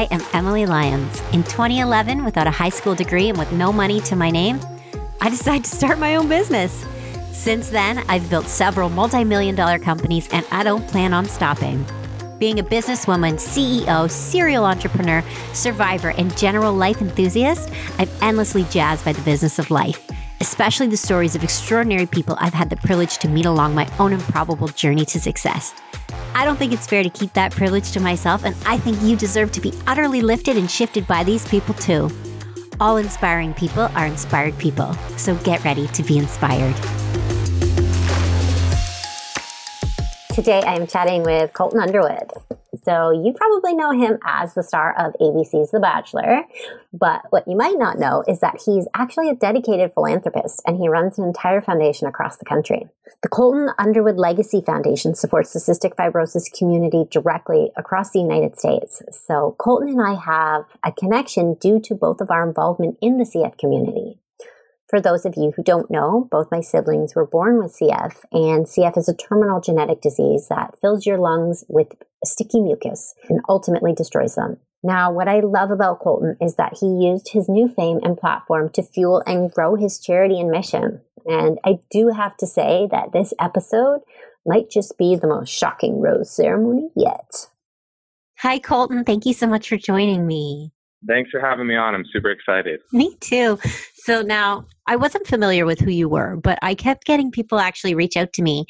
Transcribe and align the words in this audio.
I 0.00 0.04
am 0.04 0.22
Emily 0.32 0.64
Lyons. 0.64 1.20
In 1.34 1.42
2011, 1.42 2.24
without 2.24 2.46
a 2.46 2.50
high 2.50 2.70
school 2.70 2.94
degree 2.94 3.28
and 3.28 3.36
with 3.36 3.52
no 3.52 3.70
money 3.70 4.00
to 4.00 4.16
my 4.16 4.30
name, 4.30 4.58
I 5.20 5.28
decided 5.28 5.64
to 5.64 5.76
start 5.76 5.98
my 5.98 6.16
own 6.16 6.26
business. 6.26 6.86
Since 7.32 7.68
then, 7.68 7.98
I've 8.08 8.30
built 8.30 8.46
several 8.46 8.88
multi 8.88 9.24
million 9.24 9.54
dollar 9.54 9.78
companies 9.78 10.26
and 10.32 10.46
I 10.50 10.62
don't 10.62 10.88
plan 10.88 11.12
on 11.12 11.26
stopping. 11.26 11.84
Being 12.38 12.58
a 12.58 12.62
businesswoman, 12.62 13.34
CEO, 13.34 14.10
serial 14.10 14.64
entrepreneur, 14.64 15.22
survivor, 15.52 16.14
and 16.16 16.34
general 16.34 16.72
life 16.72 17.02
enthusiast, 17.02 17.68
I'm 17.98 18.08
endlessly 18.22 18.64
jazzed 18.70 19.04
by 19.04 19.12
the 19.12 19.20
business 19.20 19.58
of 19.58 19.70
life, 19.70 20.10
especially 20.40 20.86
the 20.86 20.96
stories 20.96 21.34
of 21.34 21.44
extraordinary 21.44 22.06
people 22.06 22.38
I've 22.40 22.54
had 22.54 22.70
the 22.70 22.76
privilege 22.76 23.18
to 23.18 23.28
meet 23.28 23.44
along 23.44 23.74
my 23.74 23.86
own 23.98 24.14
improbable 24.14 24.68
journey 24.68 25.04
to 25.04 25.20
success. 25.20 25.74
I 26.40 26.44
don't 26.46 26.56
think 26.56 26.72
it's 26.72 26.86
fair 26.86 27.02
to 27.02 27.10
keep 27.10 27.34
that 27.34 27.52
privilege 27.52 27.92
to 27.92 28.00
myself, 28.00 28.46
and 28.46 28.56
I 28.64 28.78
think 28.78 28.96
you 29.02 29.14
deserve 29.14 29.52
to 29.52 29.60
be 29.60 29.74
utterly 29.86 30.22
lifted 30.22 30.56
and 30.56 30.70
shifted 30.70 31.06
by 31.06 31.22
these 31.22 31.46
people 31.46 31.74
too. 31.74 32.10
All 32.80 32.96
inspiring 32.96 33.52
people 33.52 33.90
are 33.94 34.06
inspired 34.06 34.56
people, 34.56 34.94
so 35.18 35.34
get 35.44 35.62
ready 35.64 35.86
to 35.88 36.02
be 36.02 36.16
inspired. 36.16 36.99
Today 40.40 40.62
I 40.66 40.74
am 40.76 40.86
chatting 40.86 41.22
with 41.22 41.52
Colton 41.52 41.80
Underwood. 41.80 42.32
So 42.82 43.10
you 43.10 43.34
probably 43.34 43.74
know 43.74 43.90
him 43.90 44.18
as 44.24 44.54
the 44.54 44.62
star 44.62 44.96
of 44.96 45.12
ABC's 45.20 45.70
The 45.70 45.80
Bachelor, 45.80 46.44
but 46.94 47.26
what 47.28 47.46
you 47.46 47.58
might 47.58 47.76
not 47.76 47.98
know 47.98 48.24
is 48.26 48.40
that 48.40 48.58
he's 48.64 48.88
actually 48.94 49.28
a 49.28 49.34
dedicated 49.34 49.92
philanthropist 49.92 50.62
and 50.66 50.78
he 50.78 50.88
runs 50.88 51.18
an 51.18 51.26
entire 51.26 51.60
foundation 51.60 52.08
across 52.08 52.38
the 52.38 52.46
country. 52.46 52.88
The 53.22 53.28
Colton 53.28 53.68
Underwood 53.78 54.16
Legacy 54.16 54.62
Foundation 54.64 55.14
supports 55.14 55.52
the 55.52 55.58
cystic 55.58 55.94
fibrosis 55.94 56.50
community 56.58 57.04
directly 57.10 57.70
across 57.76 58.12
the 58.12 58.20
United 58.20 58.58
States. 58.58 59.02
So 59.10 59.54
Colton 59.58 59.90
and 59.90 60.00
I 60.00 60.14
have 60.14 60.64
a 60.82 60.90
connection 60.90 61.52
due 61.60 61.80
to 61.80 61.94
both 61.94 62.22
of 62.22 62.30
our 62.30 62.48
involvement 62.48 62.96
in 63.02 63.18
the 63.18 63.24
CF 63.24 63.58
community. 63.58 64.16
For 64.90 65.00
those 65.00 65.24
of 65.24 65.34
you 65.36 65.52
who 65.54 65.62
don't 65.62 65.88
know, 65.88 66.26
both 66.32 66.50
my 66.50 66.60
siblings 66.60 67.14
were 67.14 67.24
born 67.24 67.58
with 67.58 67.78
CF, 67.78 68.24
and 68.32 68.66
CF 68.66 68.98
is 68.98 69.08
a 69.08 69.14
terminal 69.14 69.60
genetic 69.60 70.00
disease 70.00 70.48
that 70.48 70.74
fills 70.80 71.06
your 71.06 71.16
lungs 71.16 71.64
with 71.68 71.92
sticky 72.24 72.60
mucus 72.60 73.14
and 73.28 73.40
ultimately 73.48 73.92
destroys 73.92 74.34
them. 74.34 74.56
Now, 74.82 75.12
what 75.12 75.28
I 75.28 75.40
love 75.40 75.70
about 75.70 76.00
Colton 76.00 76.36
is 76.40 76.56
that 76.56 76.78
he 76.80 76.86
used 76.86 77.28
his 77.28 77.48
new 77.48 77.68
fame 77.68 78.00
and 78.02 78.18
platform 78.18 78.68
to 78.70 78.82
fuel 78.82 79.22
and 79.26 79.52
grow 79.52 79.76
his 79.76 80.00
charity 80.00 80.40
and 80.40 80.50
mission. 80.50 81.02
And 81.24 81.60
I 81.64 81.78
do 81.92 82.08
have 82.08 82.36
to 82.38 82.46
say 82.48 82.88
that 82.90 83.12
this 83.12 83.32
episode 83.38 84.00
might 84.44 84.70
just 84.70 84.98
be 84.98 85.14
the 85.14 85.28
most 85.28 85.50
shocking 85.50 86.00
rose 86.00 86.34
ceremony 86.34 86.90
yet. 86.96 87.46
Hi, 88.38 88.58
Colton. 88.58 89.04
Thank 89.04 89.24
you 89.24 89.34
so 89.34 89.46
much 89.46 89.68
for 89.68 89.76
joining 89.76 90.26
me. 90.26 90.72
Thanks 91.06 91.30
for 91.30 91.40
having 91.40 91.66
me 91.66 91.76
on. 91.76 91.94
I'm 91.94 92.04
super 92.12 92.30
excited. 92.30 92.80
Me 92.92 93.16
too. 93.20 93.58
So 94.04 94.22
now 94.22 94.66
I 94.86 94.96
wasn't 94.96 95.26
familiar 95.26 95.64
with 95.66 95.80
who 95.80 95.90
you 95.90 96.08
were, 96.08 96.36
but 96.36 96.58
I 96.62 96.74
kept 96.74 97.04
getting 97.04 97.30
people 97.30 97.58
actually 97.58 97.94
reach 97.94 98.16
out 98.16 98.32
to 98.34 98.42
me 98.42 98.66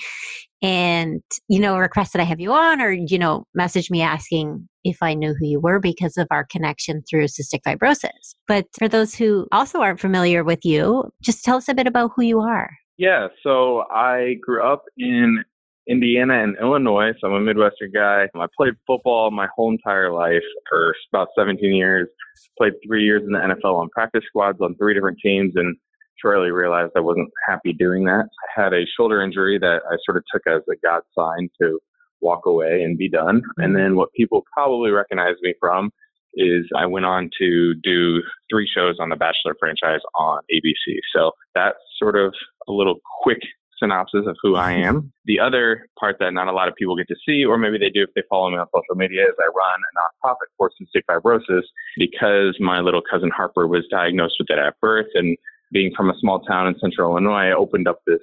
and, 0.62 1.22
you 1.48 1.58
know, 1.58 1.76
request 1.78 2.12
that 2.12 2.20
I 2.20 2.24
have 2.24 2.40
you 2.40 2.52
on 2.52 2.80
or, 2.80 2.92
you 2.92 3.18
know, 3.18 3.46
message 3.54 3.90
me 3.90 4.02
asking 4.02 4.68
if 4.84 4.98
I 5.02 5.14
knew 5.14 5.34
who 5.34 5.46
you 5.46 5.60
were 5.60 5.80
because 5.80 6.16
of 6.16 6.26
our 6.30 6.44
connection 6.44 7.02
through 7.08 7.26
cystic 7.26 7.62
fibrosis. 7.66 8.34
But 8.46 8.66
for 8.78 8.88
those 8.88 9.14
who 9.14 9.46
also 9.52 9.80
aren't 9.80 10.00
familiar 10.00 10.44
with 10.44 10.64
you, 10.64 11.10
just 11.22 11.44
tell 11.44 11.56
us 11.56 11.68
a 11.68 11.74
bit 11.74 11.86
about 11.86 12.12
who 12.14 12.22
you 12.22 12.40
are. 12.40 12.70
Yeah, 12.98 13.28
so 13.42 13.84
I 13.90 14.34
grew 14.42 14.62
up 14.62 14.84
in 14.98 15.42
Indiana 15.90 16.42
and 16.42 16.56
Illinois. 16.60 17.12
So 17.20 17.26
I'm 17.26 17.34
a 17.34 17.40
Midwestern 17.40 17.90
guy. 17.92 18.26
I 18.34 18.46
played 18.56 18.74
football 18.86 19.30
my 19.30 19.48
whole 19.54 19.72
entire 19.72 20.12
life 20.12 20.42
for 20.68 20.94
about 21.12 21.28
17 21.36 21.74
years. 21.74 22.08
Played 22.56 22.74
three 22.86 23.04
years 23.04 23.22
in 23.26 23.32
the 23.32 23.38
NFL 23.38 23.74
on 23.74 23.88
practice 23.88 24.22
squads 24.26 24.58
on 24.60 24.76
three 24.76 24.94
different 24.94 25.18
teams 25.22 25.52
and 25.56 25.76
shortly 26.22 26.50
realized 26.50 26.92
I 26.96 27.00
wasn't 27.00 27.30
happy 27.48 27.72
doing 27.72 28.04
that. 28.04 28.26
I 28.56 28.62
had 28.62 28.72
a 28.72 28.86
shoulder 28.96 29.22
injury 29.22 29.58
that 29.58 29.80
I 29.90 29.96
sort 30.04 30.18
of 30.18 30.24
took 30.32 30.42
as 30.46 30.62
a 30.70 30.76
God 30.86 31.02
sign 31.18 31.48
to 31.60 31.80
walk 32.20 32.46
away 32.46 32.82
and 32.82 32.96
be 32.96 33.08
done. 33.08 33.42
And 33.56 33.74
then 33.74 33.96
what 33.96 34.12
people 34.12 34.44
probably 34.52 34.90
recognize 34.90 35.36
me 35.42 35.54
from 35.58 35.90
is 36.34 36.66
I 36.76 36.86
went 36.86 37.06
on 37.06 37.30
to 37.40 37.74
do 37.82 38.22
three 38.50 38.68
shows 38.72 38.96
on 39.00 39.08
the 39.08 39.16
Bachelor 39.16 39.56
franchise 39.58 40.00
on 40.16 40.42
ABC. 40.54 40.98
So 41.14 41.32
that's 41.54 41.78
sort 41.98 42.16
of 42.16 42.32
a 42.68 42.72
little 42.72 43.00
quick 43.22 43.40
synopsis 43.80 44.26
of 44.26 44.36
who 44.42 44.56
I 44.56 44.72
am. 44.72 45.12
The 45.26 45.38
other 45.38 45.86
part 45.98 46.16
that 46.18 46.32
not 46.32 46.48
a 46.48 46.52
lot 46.52 46.66
of 46.66 46.74
people 46.74 46.96
get 46.96 47.06
to 47.06 47.14
see, 47.24 47.44
or 47.44 47.56
maybe 47.56 47.78
they 47.78 47.90
do 47.90 48.02
if 48.02 48.10
they 48.16 48.22
follow 48.28 48.50
me 48.50 48.56
on 48.56 48.66
social 48.74 48.96
media, 48.96 49.22
is 49.22 49.34
I 49.38 49.46
run 49.46 49.78
a 49.78 50.26
nonprofit 50.26 50.50
for 50.58 50.70
cystic 50.70 51.02
fibrosis 51.08 51.62
because 51.98 52.56
my 52.58 52.80
little 52.80 53.02
cousin 53.08 53.30
Harper 53.30 53.68
was 53.68 53.84
diagnosed 53.92 54.34
with 54.40 54.50
it 54.50 54.58
at 54.58 54.74
birth. 54.80 55.06
And 55.14 55.36
being 55.70 55.92
from 55.96 56.10
a 56.10 56.18
small 56.18 56.40
town 56.40 56.66
in 56.66 56.74
central 56.80 57.12
Illinois, 57.12 57.50
I 57.50 57.52
opened 57.52 57.86
up 57.86 58.00
this 58.08 58.18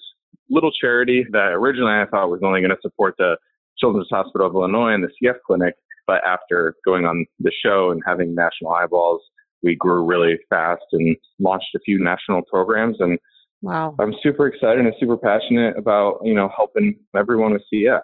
little 0.49 0.71
charity 0.71 1.25
that 1.31 1.53
originally 1.53 1.93
I 1.93 2.05
thought 2.11 2.29
was 2.29 2.41
only 2.43 2.59
going 2.59 2.71
to 2.71 2.81
support 2.81 3.15
the 3.17 3.37
Children's 3.77 4.09
Hospital 4.09 4.47
of 4.47 4.53
Illinois 4.53 4.93
and 4.93 5.03
the 5.03 5.11
CF 5.23 5.37
clinic. 5.45 5.75
But 6.07 6.25
after 6.25 6.75
going 6.83 7.05
on 7.05 7.25
the 7.39 7.51
show 7.63 7.91
and 7.91 8.01
having 8.05 8.35
national 8.35 8.73
eyeballs, 8.73 9.21
we 9.63 9.75
grew 9.75 10.05
really 10.05 10.37
fast 10.49 10.83
and 10.91 11.15
launched 11.39 11.73
a 11.75 11.79
few 11.79 12.03
national 12.03 12.43
programs 12.51 12.97
and 12.99 13.17
Wow. 13.61 13.95
I'm 13.99 14.13
super 14.21 14.47
excited 14.47 14.85
and 14.85 14.93
super 14.99 15.17
passionate 15.17 15.77
about, 15.77 16.19
you 16.23 16.33
know, 16.33 16.49
helping 16.55 16.97
everyone 17.15 17.53
with 17.53 17.63
CF. 17.73 18.01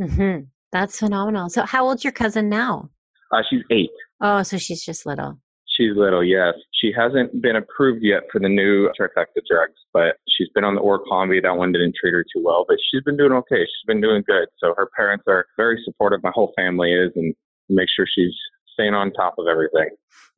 Mm-hmm. 0.00 0.44
That's 0.72 0.98
phenomenal. 0.98 1.48
So, 1.48 1.64
how 1.64 1.86
old's 1.86 2.04
your 2.04 2.12
cousin 2.12 2.48
now? 2.48 2.90
Uh, 3.32 3.42
she's 3.48 3.62
eight. 3.70 3.90
Oh, 4.20 4.42
so 4.42 4.58
she's 4.58 4.84
just 4.84 5.06
little. 5.06 5.38
She's 5.76 5.92
little, 5.94 6.24
yes. 6.24 6.54
She 6.72 6.90
hasn't 6.96 7.42
been 7.42 7.56
approved 7.56 8.02
yet 8.02 8.22
for 8.32 8.40
the 8.40 8.48
new 8.48 8.88
Trikafta 8.98 9.42
drugs, 9.48 9.74
but 9.92 10.16
she's 10.28 10.48
been 10.54 10.64
on 10.64 10.74
the 10.74 10.80
Orkambi. 10.80 11.42
That 11.42 11.56
one 11.56 11.72
didn't 11.72 11.94
treat 12.00 12.14
her 12.14 12.24
too 12.24 12.42
well, 12.42 12.64
but 12.66 12.78
she's 12.90 13.02
been 13.02 13.16
doing 13.16 13.32
okay. 13.32 13.60
She's 13.60 13.86
been 13.86 14.00
doing 14.00 14.22
good. 14.26 14.48
So 14.58 14.74
her 14.76 14.88
parents 14.96 15.24
are 15.28 15.46
very 15.56 15.80
supportive. 15.84 16.22
My 16.22 16.30
whole 16.34 16.52
family 16.56 16.92
is, 16.92 17.12
and 17.14 17.34
make 17.68 17.88
sure 17.94 18.06
she's 18.10 18.32
staying 18.72 18.94
on 18.94 19.12
top 19.12 19.34
of 19.38 19.46
everything. 19.48 19.90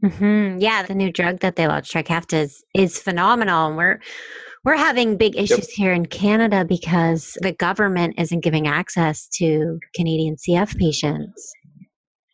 Mm-hmm. 0.04 0.60
Yeah, 0.60 0.82
the 0.82 0.94
new 0.94 1.12
drug 1.12 1.40
that 1.40 1.56
they 1.56 1.68
launched, 1.68 1.92
Trikafta, 1.92 2.42
is, 2.42 2.64
is 2.74 2.98
phenomenal. 2.98 3.68
And 3.68 3.76
we're 3.76 4.00
we're 4.64 4.76
having 4.76 5.16
big 5.16 5.36
issues 5.36 5.58
yep. 5.58 5.68
here 5.74 5.92
in 5.92 6.06
Canada 6.06 6.64
because 6.64 7.36
the 7.42 7.52
government 7.52 8.14
isn't 8.18 8.40
giving 8.40 8.66
access 8.66 9.28
to 9.34 9.78
Canadian 9.94 10.36
CF 10.36 10.76
patients. 10.78 11.52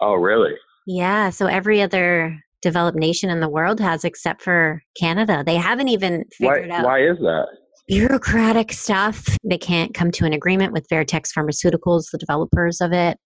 Oh, 0.01 0.15
really? 0.15 0.55
Yeah. 0.87 1.31
So 1.31 1.47
every 1.47 1.81
other 1.81 2.39
developed 2.63 2.99
nation 2.99 3.31
in 3.31 3.41
the 3.41 3.49
world 3.49 3.81
has, 3.81 4.05
except 4.05 4.43
for 4.43 4.83
Canada. 4.99 5.43
They 5.45 5.57
haven't 5.57 5.89
even 5.89 6.25
figured 6.33 6.71
why, 6.71 6.77
out. 6.77 6.85
Why 6.85 7.07
is 7.07 7.19
that? 7.19 7.47
Bureaucratic 7.89 8.73
stuff. 8.73 9.37
They 9.45 9.59
can't 9.59 9.93
come 9.95 10.11
to 10.13 10.25
an 10.25 10.33
agreement 10.33 10.73
with 10.73 10.87
Vertex 10.89 11.33
Pharmaceuticals, 11.33 12.11
the 12.11 12.19
developers 12.19 12.81
of 12.81 12.93
it 12.93 13.19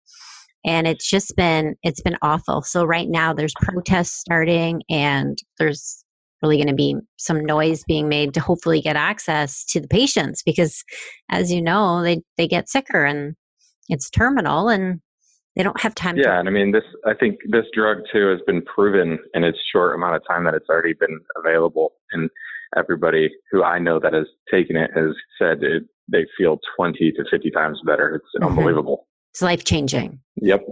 and 0.64 0.86
it's 0.86 1.08
just 1.08 1.36
been 1.36 1.76
it's 1.82 2.00
been 2.00 2.16
awful 2.22 2.62
so 2.62 2.84
right 2.84 3.08
now 3.08 3.32
there's 3.32 3.54
protests 3.60 4.18
starting 4.18 4.82
and 4.90 5.38
there's 5.58 6.04
really 6.42 6.56
going 6.56 6.68
to 6.68 6.74
be 6.74 6.96
some 7.16 7.44
noise 7.44 7.84
being 7.84 8.08
made 8.08 8.34
to 8.34 8.40
hopefully 8.40 8.80
get 8.80 8.96
access 8.96 9.64
to 9.66 9.80
the 9.80 9.88
patients 9.88 10.42
because 10.42 10.84
as 11.30 11.52
you 11.52 11.60
know 11.60 12.02
they 12.02 12.20
they 12.36 12.46
get 12.46 12.68
sicker 12.68 13.04
and 13.04 13.34
it's 13.88 14.10
terminal 14.10 14.68
and 14.68 15.00
they 15.56 15.62
don't 15.62 15.80
have 15.80 15.94
time 15.94 16.16
yeah 16.16 16.24
to- 16.24 16.38
and 16.38 16.48
i 16.48 16.52
mean 16.52 16.72
this 16.72 16.84
i 17.06 17.14
think 17.14 17.38
this 17.50 17.64
drug 17.74 17.98
too 18.12 18.28
has 18.28 18.40
been 18.46 18.62
proven 18.62 19.18
in 19.34 19.44
its 19.44 19.58
short 19.72 19.94
amount 19.94 20.14
of 20.14 20.22
time 20.26 20.44
that 20.44 20.54
it's 20.54 20.68
already 20.68 20.94
been 20.94 21.18
available. 21.36 21.92
And 22.12 22.30
everybody 22.76 23.30
who 23.50 23.64
i 23.64 23.78
know 23.78 23.98
that 23.98 24.12
has 24.12 24.26
taken 24.50 24.76
it 24.76 24.90
has 24.94 25.14
said 25.38 25.62
it, 25.62 25.84
they 26.10 26.26
feel 26.36 26.58
20 26.76 27.12
to 27.12 27.24
50 27.30 27.50
times 27.50 27.80
better. 27.84 28.16
It's 28.16 28.26
mm-hmm. 28.36 28.46
unbelievable. 28.46 29.06
It's 29.32 29.42
life 29.42 29.64
changing 29.64 30.20
yep. 30.36 30.64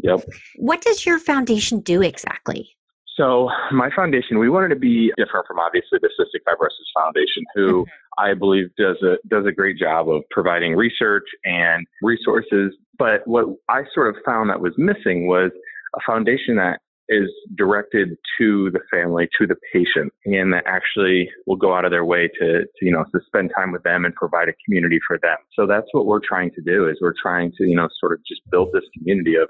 Yep. 0.00 0.20
What 0.56 0.80
does 0.80 1.04
your 1.04 1.18
foundation 1.18 1.80
do 1.80 2.02
exactly 2.02 2.70
so 3.18 3.50
my 3.72 3.90
foundation, 3.94 4.38
we 4.38 4.48
wanted 4.48 4.68
to 4.68 4.76
be 4.76 5.12
different 5.16 5.46
from 5.46 5.58
obviously 5.58 5.98
the 6.00 6.08
Cystic 6.18 6.40
Fibrosis 6.48 6.88
Foundation, 6.94 7.44
who 7.54 7.82
mm-hmm. 7.82 8.24
I 8.24 8.34
believe 8.34 8.74
does 8.78 8.96
a 9.02 9.16
does 9.28 9.44
a 9.46 9.52
great 9.52 9.76
job 9.76 10.08
of 10.08 10.22
providing 10.30 10.74
research 10.74 11.26
and 11.44 11.86
resources. 12.00 12.72
But 12.98 13.26
what 13.26 13.46
I 13.68 13.82
sort 13.94 14.08
of 14.08 14.22
found 14.24 14.50
that 14.50 14.60
was 14.60 14.72
missing 14.78 15.26
was 15.26 15.50
a 15.96 16.00
foundation 16.06 16.56
that 16.56 16.78
is 17.08 17.30
directed 17.56 18.10
to 18.38 18.70
the 18.70 18.80
family, 18.90 19.28
to 19.40 19.46
the 19.46 19.56
patient, 19.72 20.12
and 20.26 20.52
that 20.52 20.64
actually 20.66 21.30
will 21.46 21.56
go 21.56 21.74
out 21.74 21.86
of 21.86 21.90
their 21.90 22.04
way 22.04 22.28
to, 22.38 22.60
to, 22.60 22.82
you 22.82 22.92
know, 22.92 23.04
to 23.14 23.20
spend 23.26 23.50
time 23.56 23.72
with 23.72 23.82
them 23.82 24.04
and 24.04 24.14
provide 24.14 24.48
a 24.48 24.52
community 24.64 24.98
for 25.06 25.18
them. 25.22 25.38
So 25.54 25.66
that's 25.66 25.86
what 25.92 26.04
we're 26.04 26.20
trying 26.20 26.50
to 26.50 26.60
do 26.60 26.86
is 26.86 26.98
we're 27.00 27.14
trying 27.20 27.50
to, 27.56 27.64
you 27.64 27.76
know, 27.76 27.88
sort 27.98 28.12
of 28.12 28.18
just 28.28 28.42
build 28.50 28.68
this 28.74 28.84
community 28.94 29.36
of 29.36 29.48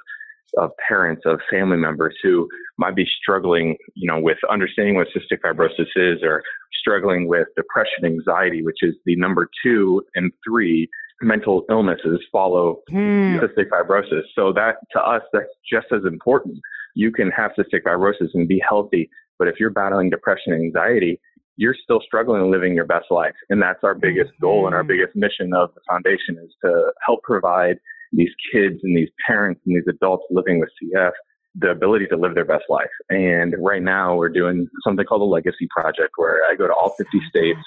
of 0.57 0.71
parents, 0.87 1.23
of 1.27 1.41
family 1.51 1.77
members 1.77 2.17
who 2.23 2.49
might 2.79 2.97
be 2.97 3.07
struggling, 3.21 3.77
you 3.95 4.11
know, 4.11 4.19
with 4.21 4.39
understanding 4.51 4.95
what 4.95 5.09
cystic 5.09 5.41
fibrosis 5.45 5.89
is 5.97 6.23
or 6.23 6.43
struggling 6.81 7.29
with 7.29 7.49
depression, 7.57 8.05
anxiety, 8.05 8.63
which 8.63 8.79
is 8.83 8.95
the 9.05 9.17
number 9.17 9.49
two 9.63 10.03
and 10.15 10.33
three 10.47 10.89
mental 11.21 11.65
illnesses 11.69 12.21
follow 12.31 12.81
hmm. 12.89 13.39
cystic 13.39 13.69
fibrosis. 13.71 14.23
So 14.35 14.53
that 14.53 14.77
to 14.93 15.01
us, 15.01 15.23
that's 15.33 15.47
just 15.71 15.87
as 15.93 16.05
important. 16.07 16.59
you 16.95 17.13
can 17.13 17.31
have 17.31 17.53
cystic 17.59 17.83
fibrosis 17.87 18.31
and 18.35 18.49
be 18.49 18.61
healthy, 18.67 19.09
but 19.39 19.49
if 19.49 19.55
you're 19.61 19.71
battling 19.71 20.11
depression 20.11 20.53
and 20.53 20.63
anxiety, 20.65 21.21
you're 21.57 21.77
still 21.83 22.01
struggling 22.05 22.51
living 22.51 22.75
your 22.75 22.87
best 22.87 23.07
life. 23.11 23.35
And 23.51 23.61
that's 23.61 23.83
our 23.83 23.95
biggest 23.95 24.31
goal 24.41 24.67
and 24.67 24.75
our 24.75 24.83
mm-hmm. 24.83 24.89
biggest 24.89 25.17
mission 25.17 25.53
of 25.55 25.75
the 25.75 25.81
foundation 25.89 26.39
is 26.43 26.55
to 26.65 26.93
help 27.05 27.23
provide 27.23 27.79
these 28.13 28.31
kids 28.53 28.77
and 28.83 28.97
these 28.97 29.11
parents 29.27 29.61
and 29.67 29.77
these 29.77 29.89
adults 29.89 30.25
living 30.31 30.59
with 30.61 30.71
CF 30.83 31.13
the 31.55 31.71
ability 31.71 32.07
to 32.07 32.17
live 32.17 32.35
their 32.35 32.45
best 32.45 32.65
life. 32.69 32.91
And 33.11 33.55
right 33.59 33.83
now 33.83 34.17
we're 34.17 34.29
doing 34.29 34.69
something 34.85 35.05
called 35.05 35.23
the 35.23 35.27
Legacy 35.27 35.67
Project 35.71 36.11
where 36.17 36.41
I 36.51 36.55
go 36.55 36.67
to 36.67 36.73
all 36.73 36.95
50 36.97 37.21
states 37.29 37.59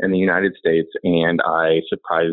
in 0.00 0.10
the 0.10 0.18
United 0.18 0.54
States 0.56 0.88
and 1.02 1.40
I 1.44 1.80
surprise 1.88 2.32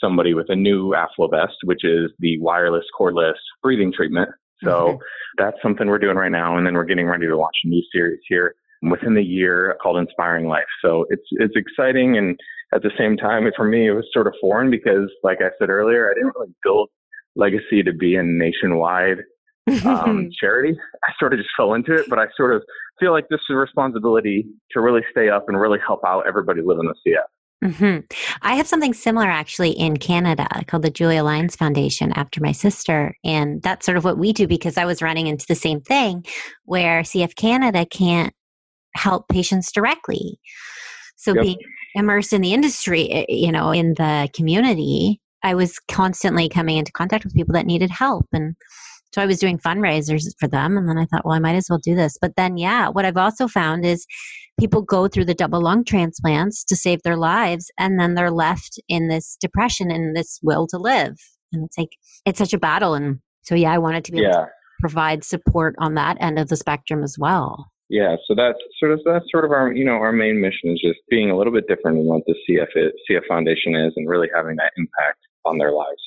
somebody 0.00 0.34
with 0.34 0.46
a 0.48 0.56
new 0.56 0.94
AffloVest, 0.94 1.54
which 1.64 1.84
is 1.84 2.10
the 2.18 2.38
wireless 2.40 2.84
cordless 2.98 3.34
breathing 3.62 3.92
treatment. 3.92 4.28
So 4.62 4.70
mm-hmm. 4.70 5.02
that's 5.36 5.56
something 5.62 5.86
we're 5.88 5.98
doing 5.98 6.16
right 6.16 6.32
now. 6.32 6.56
And 6.56 6.66
then 6.66 6.74
we're 6.74 6.84
getting 6.84 7.06
ready 7.06 7.26
to 7.26 7.36
launch 7.36 7.56
a 7.64 7.68
new 7.68 7.82
series 7.92 8.20
here 8.28 8.54
within 8.82 9.14
the 9.14 9.22
year 9.22 9.76
called 9.82 9.98
Inspiring 9.98 10.46
Life. 10.46 10.66
So 10.82 11.04
it's, 11.10 11.26
it's 11.32 11.54
exciting. 11.56 12.16
And 12.16 12.38
at 12.74 12.82
the 12.82 12.90
same 12.98 13.16
time, 13.16 13.48
for 13.56 13.64
me, 13.64 13.88
it 13.88 13.92
was 13.92 14.06
sort 14.12 14.26
of 14.26 14.34
foreign 14.40 14.70
because 14.70 15.10
like 15.22 15.38
I 15.40 15.50
said 15.58 15.70
earlier, 15.70 16.10
I 16.10 16.14
didn't 16.14 16.32
really 16.36 16.54
build 16.62 16.90
legacy 17.36 17.82
to 17.82 17.92
be 17.92 18.16
a 18.16 18.22
nationwide 18.22 19.18
um, 19.84 20.30
charity. 20.40 20.76
I 21.04 21.12
sort 21.18 21.32
of 21.32 21.38
just 21.38 21.50
fell 21.56 21.74
into 21.74 21.94
it, 21.94 22.08
but 22.08 22.18
I 22.18 22.26
sort 22.36 22.54
of 22.54 22.62
feel 22.98 23.12
like 23.12 23.28
this 23.28 23.40
is 23.48 23.54
a 23.54 23.56
responsibility 23.56 24.46
to 24.72 24.80
really 24.80 25.02
stay 25.10 25.28
up 25.28 25.44
and 25.48 25.58
really 25.58 25.78
help 25.84 26.00
out 26.06 26.26
everybody 26.26 26.62
living 26.62 26.86
with 26.86 26.96
CF. 27.06 27.22
Mm-hmm. 27.64 27.98
I 28.42 28.54
have 28.54 28.68
something 28.68 28.94
similar 28.94 29.26
actually 29.26 29.70
in 29.70 29.96
Canada 29.96 30.46
called 30.68 30.84
the 30.84 30.90
Julia 30.90 31.24
Lyons 31.24 31.56
Foundation 31.56 32.12
after 32.12 32.40
my 32.40 32.52
sister. 32.52 33.16
And 33.24 33.60
that's 33.62 33.84
sort 33.84 33.98
of 33.98 34.04
what 34.04 34.18
we 34.18 34.32
do 34.32 34.46
because 34.46 34.78
I 34.78 34.84
was 34.84 35.02
running 35.02 35.26
into 35.26 35.44
the 35.48 35.56
same 35.56 35.80
thing 35.80 36.24
where 36.66 37.02
CF 37.02 37.34
Canada 37.34 37.84
can't 37.84 38.32
help 38.94 39.28
patients 39.28 39.72
directly. 39.72 40.38
So 41.16 41.34
yep. 41.34 41.42
being 41.42 41.58
immersed 41.94 42.32
in 42.32 42.42
the 42.42 42.54
industry, 42.54 43.10
eh, 43.10 43.24
you 43.28 43.50
know, 43.50 43.72
in 43.72 43.94
the 43.94 44.28
community, 44.34 45.20
I 45.42 45.54
was 45.54 45.78
constantly 45.88 46.48
coming 46.48 46.76
into 46.76 46.92
contact 46.92 47.24
with 47.24 47.34
people 47.34 47.52
that 47.54 47.66
needed 47.66 47.90
help. 47.90 48.26
And 48.32 48.54
so 49.12 49.22
I 49.22 49.26
was 49.26 49.38
doing 49.38 49.58
fundraisers 49.58 50.24
for 50.38 50.48
them. 50.48 50.76
And 50.76 50.88
then 50.88 50.98
I 50.98 51.06
thought, 51.06 51.24
well, 51.24 51.34
I 51.34 51.38
might 51.38 51.54
as 51.54 51.66
well 51.70 51.78
do 51.78 51.94
this. 51.94 52.16
But 52.20 52.36
then, 52.36 52.56
yeah, 52.56 52.88
what 52.88 53.04
I've 53.04 53.16
also 53.16 53.48
found 53.48 53.84
is 53.84 54.06
people 54.60 54.82
go 54.82 55.08
through 55.08 55.24
the 55.24 55.34
double 55.34 55.62
lung 55.62 55.84
transplants 55.84 56.64
to 56.64 56.76
save 56.76 57.02
their 57.02 57.16
lives. 57.16 57.70
And 57.78 57.98
then 57.98 58.14
they're 58.14 58.30
left 58.30 58.80
in 58.88 59.08
this 59.08 59.36
depression 59.40 59.90
and 59.90 60.14
this 60.14 60.38
will 60.42 60.66
to 60.68 60.78
live. 60.78 61.16
And 61.52 61.64
it's 61.64 61.78
like, 61.78 61.92
it's 62.26 62.38
such 62.38 62.52
a 62.52 62.58
battle. 62.58 62.94
And 62.94 63.20
so, 63.42 63.54
yeah, 63.54 63.72
I 63.72 63.78
wanted 63.78 64.04
to 64.04 64.12
be 64.12 64.20
able 64.20 64.32
to 64.32 64.48
provide 64.80 65.24
support 65.24 65.74
on 65.78 65.94
that 65.94 66.16
end 66.20 66.38
of 66.38 66.48
the 66.48 66.56
spectrum 66.56 67.02
as 67.02 67.16
well. 67.18 67.66
Yeah, 67.90 68.16
so 68.26 68.34
that's 68.34 68.58
sort 68.78 68.92
of 68.92 69.00
that's 69.06 69.24
sort 69.30 69.46
of 69.46 69.50
our 69.50 69.72
you 69.72 69.82
know 69.82 69.94
our 69.94 70.12
main 70.12 70.42
mission 70.42 70.70
is 70.70 70.78
just 70.78 70.98
being 71.08 71.30
a 71.30 71.36
little 71.36 71.52
bit 71.54 71.66
different 71.68 71.96
than 71.96 72.04
what 72.04 72.20
the 72.26 72.34
CF 72.46 72.68
is, 72.76 72.92
CF 73.10 73.26
Foundation 73.26 73.74
is, 73.74 73.94
and 73.96 74.06
really 74.06 74.28
having 74.34 74.56
that 74.56 74.72
impact 74.76 75.20
on 75.48 75.58
their 75.58 75.72
lives. 75.72 76.02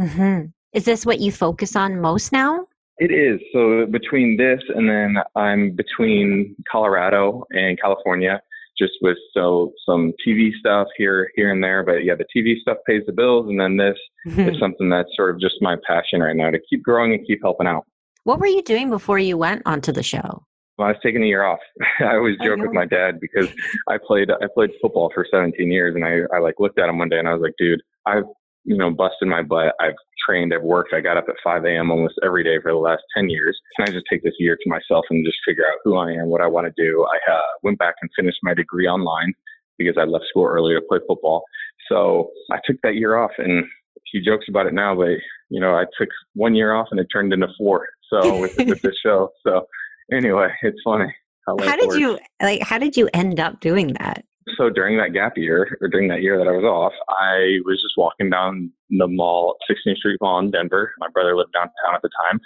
Mm-hmm. 0.00 0.46
Is 0.72 0.84
this 0.84 1.06
what 1.06 1.20
you 1.20 1.32
focus 1.32 1.76
on 1.76 2.00
most 2.00 2.32
now? 2.32 2.66
It 2.98 3.12
is. 3.12 3.40
So 3.52 3.86
between 3.86 4.36
this 4.36 4.60
and 4.74 4.88
then 4.88 5.16
I'm 5.36 5.76
between 5.76 6.56
Colorado 6.70 7.44
and 7.50 7.80
California, 7.80 8.40
just 8.76 8.92
with 9.02 9.16
so 9.32 9.72
some 9.86 10.12
TV 10.26 10.50
stuff 10.58 10.88
here 10.96 11.30
here 11.36 11.52
and 11.52 11.62
there. 11.62 11.84
But 11.84 12.04
yeah, 12.04 12.14
the 12.14 12.26
TV 12.34 12.60
stuff 12.60 12.78
pays 12.86 13.02
the 13.06 13.12
bills, 13.12 13.48
and 13.48 13.60
then 13.60 13.76
this 13.76 13.96
mm-hmm. 14.26 14.48
is 14.48 14.58
something 14.58 14.88
that's 14.88 15.10
sort 15.16 15.34
of 15.34 15.40
just 15.40 15.56
my 15.60 15.76
passion 15.86 16.20
right 16.20 16.36
now 16.36 16.50
to 16.50 16.58
keep 16.68 16.82
growing 16.82 17.12
and 17.14 17.26
keep 17.26 17.40
helping 17.42 17.66
out. 17.66 17.84
What 18.24 18.40
were 18.40 18.46
you 18.46 18.62
doing 18.62 18.90
before 18.90 19.18
you 19.18 19.38
went 19.38 19.62
onto 19.64 19.92
the 19.92 20.02
show? 20.02 20.42
Well, 20.76 20.88
I 20.88 20.92
was 20.92 21.00
taking 21.02 21.22
a 21.22 21.26
year 21.26 21.44
off. 21.44 21.58
I 22.00 22.16
always 22.16 22.36
joke 22.42 22.60
with 22.60 22.72
my 22.72 22.84
dad 22.84 23.20
because 23.20 23.48
I 23.88 23.98
played 24.04 24.30
I 24.30 24.46
played 24.54 24.70
football 24.82 25.10
for 25.14 25.26
17 25.30 25.70
years, 25.70 25.94
and 25.94 26.04
I 26.04 26.22
I 26.34 26.40
like 26.40 26.56
looked 26.58 26.78
at 26.78 26.88
him 26.88 26.98
one 26.98 27.08
day 27.08 27.18
and 27.18 27.28
I 27.28 27.32
was 27.32 27.42
like, 27.42 27.54
dude, 27.58 27.80
I've 28.06 28.24
you 28.68 28.76
know, 28.76 28.90
busted 28.90 29.26
my 29.26 29.40
butt. 29.40 29.74
I've 29.80 29.96
trained, 30.28 30.52
I've 30.52 30.62
worked. 30.62 30.92
I 30.92 31.00
got 31.00 31.16
up 31.16 31.24
at 31.26 31.36
5 31.42 31.64
a.m. 31.64 31.90
almost 31.90 32.16
every 32.22 32.44
day 32.44 32.58
for 32.62 32.70
the 32.70 32.76
last 32.76 33.02
10 33.16 33.30
years. 33.30 33.58
Can 33.74 33.88
I 33.88 33.92
just 33.92 34.04
take 34.10 34.22
this 34.22 34.34
year 34.38 34.56
to 34.56 34.68
myself 34.68 35.06
and 35.08 35.24
just 35.24 35.38
figure 35.46 35.64
out 35.64 35.78
who 35.84 35.96
I 35.96 36.12
am, 36.12 36.26
what 36.26 36.42
I 36.42 36.46
want 36.46 36.66
to 36.66 36.82
do? 36.82 37.06
I 37.06 37.32
uh, 37.32 37.40
went 37.62 37.78
back 37.78 37.94
and 38.02 38.10
finished 38.14 38.36
my 38.42 38.52
degree 38.52 38.86
online 38.86 39.32
because 39.78 39.96
I 39.98 40.04
left 40.04 40.26
school 40.28 40.44
early 40.44 40.74
to 40.74 40.82
play 40.86 40.98
football. 41.08 41.44
So 41.90 42.30
I 42.52 42.58
took 42.66 42.76
that 42.82 42.96
year 42.96 43.16
off 43.16 43.30
and 43.38 43.64
he 44.12 44.20
jokes 44.20 44.44
about 44.50 44.66
it 44.66 44.74
now, 44.74 44.94
but 44.94 45.16
you 45.48 45.60
know, 45.60 45.74
I 45.74 45.84
took 45.98 46.10
one 46.34 46.54
year 46.54 46.74
off 46.74 46.88
and 46.90 47.00
it 47.00 47.06
turned 47.10 47.32
into 47.32 47.48
four. 47.56 47.88
So 48.12 48.38
with, 48.38 48.54
with 48.58 48.82
this 48.82 48.98
show. 49.02 49.30
So 49.46 49.66
anyway, 50.12 50.48
it's 50.60 50.78
funny. 50.84 51.14
How, 51.46 51.56
how 51.64 51.76
did 51.76 51.88
works. 51.88 51.98
you 51.98 52.18
like? 52.42 52.62
How 52.62 52.76
did 52.76 52.98
you 52.98 53.08
end 53.14 53.40
up 53.40 53.60
doing 53.60 53.94
that? 53.98 54.24
So 54.56 54.70
during 54.70 54.96
that 54.98 55.12
gap 55.12 55.36
year, 55.36 55.78
or 55.80 55.88
during 55.88 56.08
that 56.08 56.22
year 56.22 56.38
that 56.38 56.48
I 56.48 56.52
was 56.52 56.64
off, 56.64 56.92
I 57.08 57.58
was 57.64 57.80
just 57.82 57.96
walking 57.96 58.30
down 58.30 58.70
the 58.90 59.06
mall, 59.06 59.56
16th 59.70 59.96
Street 59.96 60.18
Mall 60.20 60.38
in 60.40 60.50
Denver. 60.50 60.92
My 60.98 61.08
brother 61.12 61.36
lived 61.36 61.52
downtown 61.52 61.94
at 61.94 62.02
the 62.02 62.10
time, 62.28 62.40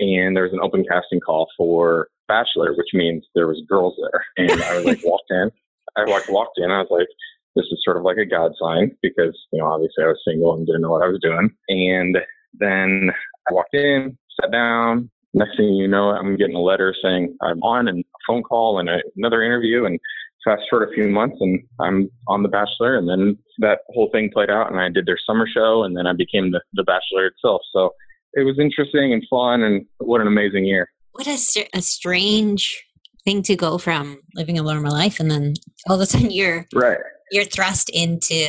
and 0.00 0.36
there 0.36 0.44
was 0.44 0.52
an 0.52 0.60
open 0.62 0.84
casting 0.88 1.20
call 1.20 1.48
for 1.56 2.08
Bachelor, 2.28 2.74
which 2.74 2.88
means 2.92 3.24
there 3.34 3.46
was 3.46 3.62
girls 3.68 3.94
there. 4.00 4.24
And 4.36 4.62
I 4.62 4.76
was 4.76 4.84
like, 4.84 5.00
walked 5.04 5.30
in. 5.30 5.50
I 5.96 6.04
walked 6.06 6.30
walked 6.30 6.58
in. 6.58 6.70
I 6.70 6.78
was 6.78 6.88
like, 6.90 7.08
this 7.54 7.66
is 7.70 7.82
sort 7.84 7.96
of 7.96 8.04
like 8.04 8.16
a 8.16 8.24
God 8.24 8.52
sign 8.60 8.96
because 9.02 9.38
you 9.52 9.58
know 9.60 9.66
obviously 9.66 10.04
I 10.04 10.08
was 10.08 10.22
single 10.26 10.54
and 10.54 10.66
didn't 10.66 10.82
know 10.82 10.90
what 10.90 11.04
I 11.04 11.08
was 11.08 11.20
doing. 11.20 11.50
And 11.68 12.16
then 12.54 13.10
I 13.48 13.54
walked 13.54 13.74
in, 13.74 14.16
sat 14.40 14.50
down. 14.50 15.10
Next 15.34 15.56
thing 15.56 15.74
you 15.74 15.88
know, 15.88 16.10
I'm 16.10 16.36
getting 16.36 16.56
a 16.56 16.60
letter 16.60 16.94
saying 17.02 17.36
I'm 17.42 17.62
on 17.62 17.88
and 17.88 18.00
a 18.00 18.18
phone 18.26 18.42
call 18.42 18.78
and 18.78 18.88
a, 18.88 18.98
another 19.16 19.42
interview 19.42 19.86
and 19.86 19.98
fast 20.44 20.62
forward 20.68 20.88
a 20.88 20.92
few 20.92 21.08
months 21.08 21.36
and 21.40 21.60
I'm 21.80 22.10
on 22.28 22.42
The 22.42 22.48
Bachelor. 22.48 22.96
And 22.96 23.08
then 23.08 23.38
that 23.58 23.80
whole 23.90 24.10
thing 24.10 24.30
played 24.32 24.50
out 24.50 24.70
and 24.70 24.80
I 24.80 24.88
did 24.88 25.06
their 25.06 25.18
summer 25.26 25.46
show 25.46 25.84
and 25.84 25.96
then 25.96 26.06
I 26.06 26.12
became 26.12 26.50
the, 26.50 26.60
the 26.74 26.84
Bachelor 26.84 27.26
itself. 27.26 27.62
So 27.72 27.90
it 28.34 28.44
was 28.44 28.58
interesting 28.58 29.12
and 29.12 29.22
fun 29.28 29.62
and 29.62 29.86
what 29.98 30.20
an 30.20 30.26
amazing 30.26 30.64
year. 30.64 30.88
What 31.12 31.26
a, 31.26 31.38
a 31.74 31.82
strange 31.82 32.82
thing 33.24 33.42
to 33.42 33.56
go 33.56 33.78
from 33.78 34.20
living 34.34 34.58
a 34.58 34.62
normal 34.62 34.92
life 34.92 35.20
and 35.20 35.30
then 35.30 35.54
all 35.88 35.96
of 35.96 36.00
a 36.00 36.06
sudden 36.06 36.30
you're 36.30 36.66
right 36.74 36.98
you're 37.30 37.44
thrust 37.44 37.88
into 37.90 38.46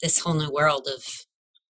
this 0.00 0.18
whole 0.18 0.34
new 0.34 0.50
world 0.50 0.88
of 0.92 1.04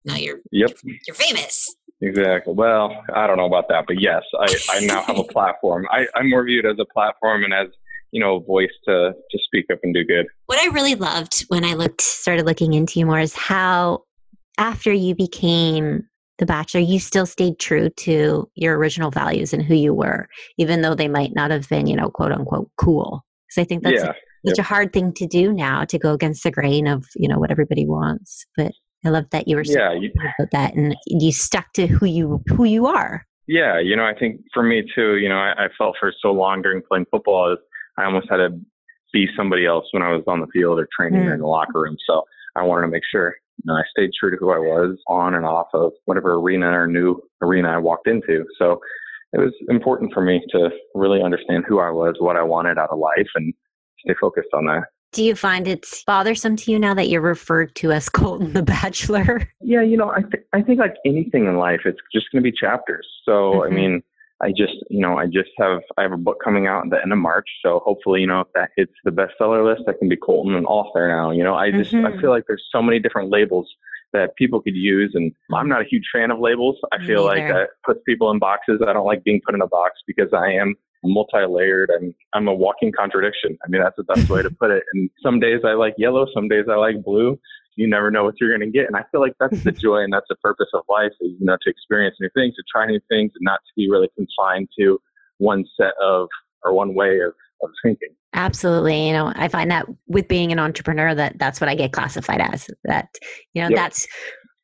now 0.05 0.17
you're 0.17 0.39
yep 0.51 0.71
you're 1.07 1.15
famous 1.15 1.75
exactly 2.01 2.55
well 2.55 3.03
i 3.15 3.27
don't 3.27 3.37
know 3.37 3.47
about 3.47 3.69
that 3.69 3.85
but 3.87 4.01
yes 4.01 4.23
i, 4.41 4.57
I 4.71 4.81
now 4.87 5.03
have 5.03 5.19
a 5.19 5.25
platform 5.33 5.87
I, 5.91 6.07
i'm 6.15 6.31
more 6.31 6.45
viewed 6.45 6.67
as 6.67 6.77
a 6.79 6.87
platform 6.87 7.45
and 7.45 7.53
as 7.53 7.69
you 8.13 8.21
know, 8.21 8.41
voice 8.41 8.71
to 8.87 9.13
to 9.31 9.39
speak 9.43 9.67
up 9.73 9.81
and 9.83 9.93
do 9.93 10.05
good. 10.05 10.27
What 10.47 10.61
I 10.61 10.67
really 10.67 10.95
loved 10.95 11.45
when 11.49 11.65
I 11.65 11.75
looked 11.75 12.03
started 12.03 12.47
looking 12.47 12.75
into 12.75 13.01
you 13.01 13.07
more 13.07 13.19
is 13.19 13.35
how 13.35 14.05
after 14.59 14.93
you 14.93 15.15
became 15.15 16.05
the 16.39 16.47
bachelor, 16.47 16.81
you 16.81 16.99
still 16.99 17.27
stayed 17.27 17.59
true 17.59 17.89
to 17.89 18.49
your 18.55 18.77
original 18.77 19.11
values 19.11 19.53
and 19.53 19.63
who 19.63 19.75
you 19.75 19.95
were, 19.95 20.29
even 20.59 20.83
though 20.83 20.95
they 20.95 21.09
might 21.09 21.35
not 21.35 21.51
have 21.51 21.69
been, 21.69 21.87
you 21.87 21.97
know, 21.97 22.11
quote 22.11 22.33
unquote 22.33 22.71
cool. 22.77 23.25
Because 23.49 23.63
I 23.63 23.65
think 23.65 23.83
that's 23.83 24.03
yeah. 24.03 24.13
such 24.47 24.59
a 24.59 24.63
hard 24.63 24.93
thing 24.93 25.13
to 25.15 25.27
do 25.27 25.53
now 25.53 25.85
to 25.85 25.99
go 25.99 26.13
against 26.13 26.43
the 26.43 26.51
grain 26.51 26.87
of, 26.87 27.07
you 27.17 27.29
know, 27.29 27.39
what 27.39 27.51
everybody 27.51 27.87
wants. 27.87 28.45
But 28.57 28.73
I 29.05 29.09
love 29.09 29.25
that 29.31 29.49
you 29.49 29.57
were 29.57 29.65
so 29.65 29.79
yeah, 29.79 29.93
you, 29.93 30.11
about 30.39 30.51
that 30.53 30.75
and 30.75 30.97
you 31.07 31.33
stuck 31.33 31.73
to 31.75 31.87
who 31.87 32.07
you 32.07 32.43
who 32.49 32.65
you 32.65 32.87
are. 32.87 33.27
Yeah, 33.49 33.81
you 33.81 33.97
know, 33.97 34.05
I 34.05 34.15
think 34.15 34.41
for 34.55 34.63
me 34.63 34.85
too, 34.95 35.17
you 35.17 35.29
know, 35.29 35.37
I, 35.37 35.65
I 35.65 35.69
felt 35.77 35.97
for 35.99 36.13
so 36.23 36.33
long 36.33 36.63
during 36.63 36.83
playing 36.89 37.07
football 37.11 37.53
I 37.53 37.57
almost 37.99 38.29
had 38.31 38.39
to 38.39 38.61
be 39.13 39.29
somebody 39.37 39.67
else 39.67 39.85
when 39.93 40.03
I 40.03 40.13
was 40.13 40.25
on 40.27 40.41
the 40.41 40.47
field 40.53 40.79
or 40.79 40.89
training 40.97 41.23
mm. 41.23 41.27
or 41.27 41.35
in 41.35 41.41
the 41.41 41.47
locker 41.47 41.81
room. 41.81 41.97
So 42.07 42.23
I 42.57 42.63
wanted 42.63 42.83
to 42.83 42.89
make 42.89 43.03
sure 43.11 43.35
you 43.59 43.65
know, 43.67 43.75
I 43.75 43.83
stayed 43.91 44.11
true 44.19 44.31
to 44.31 44.37
who 44.37 44.51
I 44.51 44.59
was 44.59 44.97
on 45.09 45.35
and 45.35 45.45
off 45.45 45.69
of 45.75 45.93
whatever 46.07 46.35
arena 46.35 46.71
or 46.71 46.87
new 46.87 47.21
arena 47.43 47.69
I 47.69 47.79
walked 47.79 48.09
into. 48.09 48.45
So 48.59 48.81
it 49.33 49.39
was 49.39 49.53
important 49.69 50.13
for 50.13 50.23
me 50.23 50.43
to 50.51 50.71
really 50.95 51.23
understand 51.23 51.65
who 51.69 51.81
I 51.81 51.91
was, 51.91 52.17
what 52.19 52.37
I 52.37 52.43
wanted 52.43 52.79
out 52.79 52.91
of 52.91 52.99
life, 52.99 53.29
and 53.35 53.53
stay 54.05 54.15
focused 54.21 54.49
on 54.53 54.67
that. 54.67 54.85
Do 55.13 55.23
you 55.23 55.35
find 55.35 55.69
it's 55.69 56.03
bothersome 56.05 56.57
to 56.57 56.73
you 56.73 56.79
now 56.79 56.95
that 56.95 57.09
you're 57.09 57.21
referred 57.21 57.75
to 57.77 57.93
as 57.93 58.09
Colton 58.09 58.53
the 58.55 58.63
Bachelor? 58.63 59.49
Yeah, 59.61 59.83
you 59.83 59.97
know, 59.97 60.11
I 60.11 60.23
th- 60.23 60.45
I 60.53 60.63
think 60.63 60.81
like 60.81 60.95
anything 61.05 61.47
in 61.47 61.57
life, 61.57 61.81
it's 61.85 61.99
just 62.13 62.27
going 62.33 62.43
to 62.43 62.51
be 62.51 62.57
chapters. 62.57 63.07
So 63.25 63.33
mm-hmm. 63.33 63.73
I 63.73 63.75
mean, 63.75 64.03
I 64.43 64.51
just, 64.51 64.75
you 64.91 65.01
know, 65.01 65.17
I 65.19 65.27
just 65.27 65.51
have, 65.59 65.83
I 65.97 66.03
have 66.03 66.13
a 66.13 66.17
book 66.17 66.39
coming 66.43 66.67
out 66.67 66.85
at 66.85 66.91
the 66.91 67.01
end 67.01 67.13
of 67.13 67.19
March. 67.19 67.49
So 67.65 67.81
hopefully, 67.85 68.21
you 68.21 68.27
know, 68.27 68.41
if 68.41 68.49
that 68.55 68.71
hits 68.77 68.93
the 69.05 69.13
bestseller 69.13 69.65
list, 69.65 69.89
I 69.89 69.93
can 69.97 70.09
be 70.09 70.17
Colton 70.17 70.55
and 70.55 70.67
author 70.67 71.09
now. 71.09 71.31
You 71.31 71.45
know, 71.45 71.55
I 71.55 71.71
just, 71.71 71.93
mm-hmm. 71.93 72.07
I 72.07 72.21
feel 72.21 72.31
like 72.31 72.45
there's 72.49 72.65
so 72.73 72.83
many 72.83 72.99
different 72.99 73.31
labels 73.31 73.69
that 74.13 74.35
people 74.37 74.61
could 74.61 74.75
use. 74.75 75.13
And 75.15 75.33
I'm 75.55 75.69
not 75.69 75.81
a 75.81 75.89
huge 75.89 76.05
fan 76.13 76.31
of 76.31 76.41
labels. 76.41 76.77
I 76.93 76.99
feel 77.07 77.25
like 77.25 77.49
that 77.49 77.69
puts 77.85 78.01
people 78.05 78.31
in 78.31 78.39
boxes. 78.39 78.81
I 78.87 78.93
don't 78.93 79.07
like 79.07 79.25
being 79.25 79.41
put 79.47 79.55
in 79.55 79.63
a 79.63 79.69
box 79.69 80.01
because 80.07 80.33
I 80.35 80.53
am 80.53 80.75
multi-layered. 81.05 81.91
I'm, 81.97 82.15
I'm 82.35 82.49
a 82.49 82.55
walking 82.55 82.93
contradiction. 82.93 83.57
I 83.65 83.69
mean, 83.69 83.81
that's 83.81 83.97
the 83.97 84.05
best 84.05 84.29
way 84.29 84.43
to 84.43 84.51
put 84.51 84.71
it. 84.71 84.83
And 84.93 85.09
some 85.23 85.41
days 85.41 85.61
I 85.65 85.73
like 85.73 85.95
yellow, 85.99 86.27
some 86.35 86.49
days 86.49 86.67
I 86.71 86.75
like 86.75 87.03
blue 87.03 87.39
you 87.77 87.89
never 87.89 88.11
know 88.11 88.25
what 88.25 88.35
you're 88.41 88.57
going 88.57 88.71
to 88.71 88.79
get. 88.79 88.87
And 88.87 88.97
I 88.97 89.05
feel 89.11 89.21
like 89.21 89.35
that's 89.41 89.63
the 89.65 89.73
joy 89.87 89.99
and 89.99 90.13
that's 90.13 90.27
the 90.29 90.37
purpose 90.37 90.69
of 90.75 90.83
life 90.89 91.13
is, 91.21 91.33
you 91.39 91.47
know, 91.47 91.57
to 91.63 91.71
experience 91.71 92.17
new 92.21 92.29
things, 92.35 92.55
to 92.57 92.63
try 92.71 92.87
new 92.87 93.01
things 93.09 93.33
and 93.35 93.43
not 93.43 93.61
to 93.67 93.73
be 93.77 93.91
really 93.91 94.09
confined 94.17 94.69
to 94.79 94.99
one 95.39 95.65
set 95.77 95.93
of 96.03 96.29
or 96.65 96.73
one 96.73 96.95
way 96.95 97.21
of, 97.21 97.33
of 97.63 97.71
thinking. 97.83 98.11
Absolutely. 98.35 99.09
You 99.09 99.13
know, 99.13 99.33
I 99.35 99.49
find 99.49 99.71
that 99.71 99.87
with 100.07 100.29
being 100.29 100.53
an 100.53 100.59
entrepreneur 100.59 101.15
that 101.15 101.39
that's 101.39 101.61
what 101.61 101.69
I 101.69 101.75
get 101.75 101.93
classified 101.93 102.41
as. 102.41 102.69
That, 102.85 103.09
you 103.55 103.63
know, 103.63 103.69
yep. 103.69 103.77
that's 103.77 104.07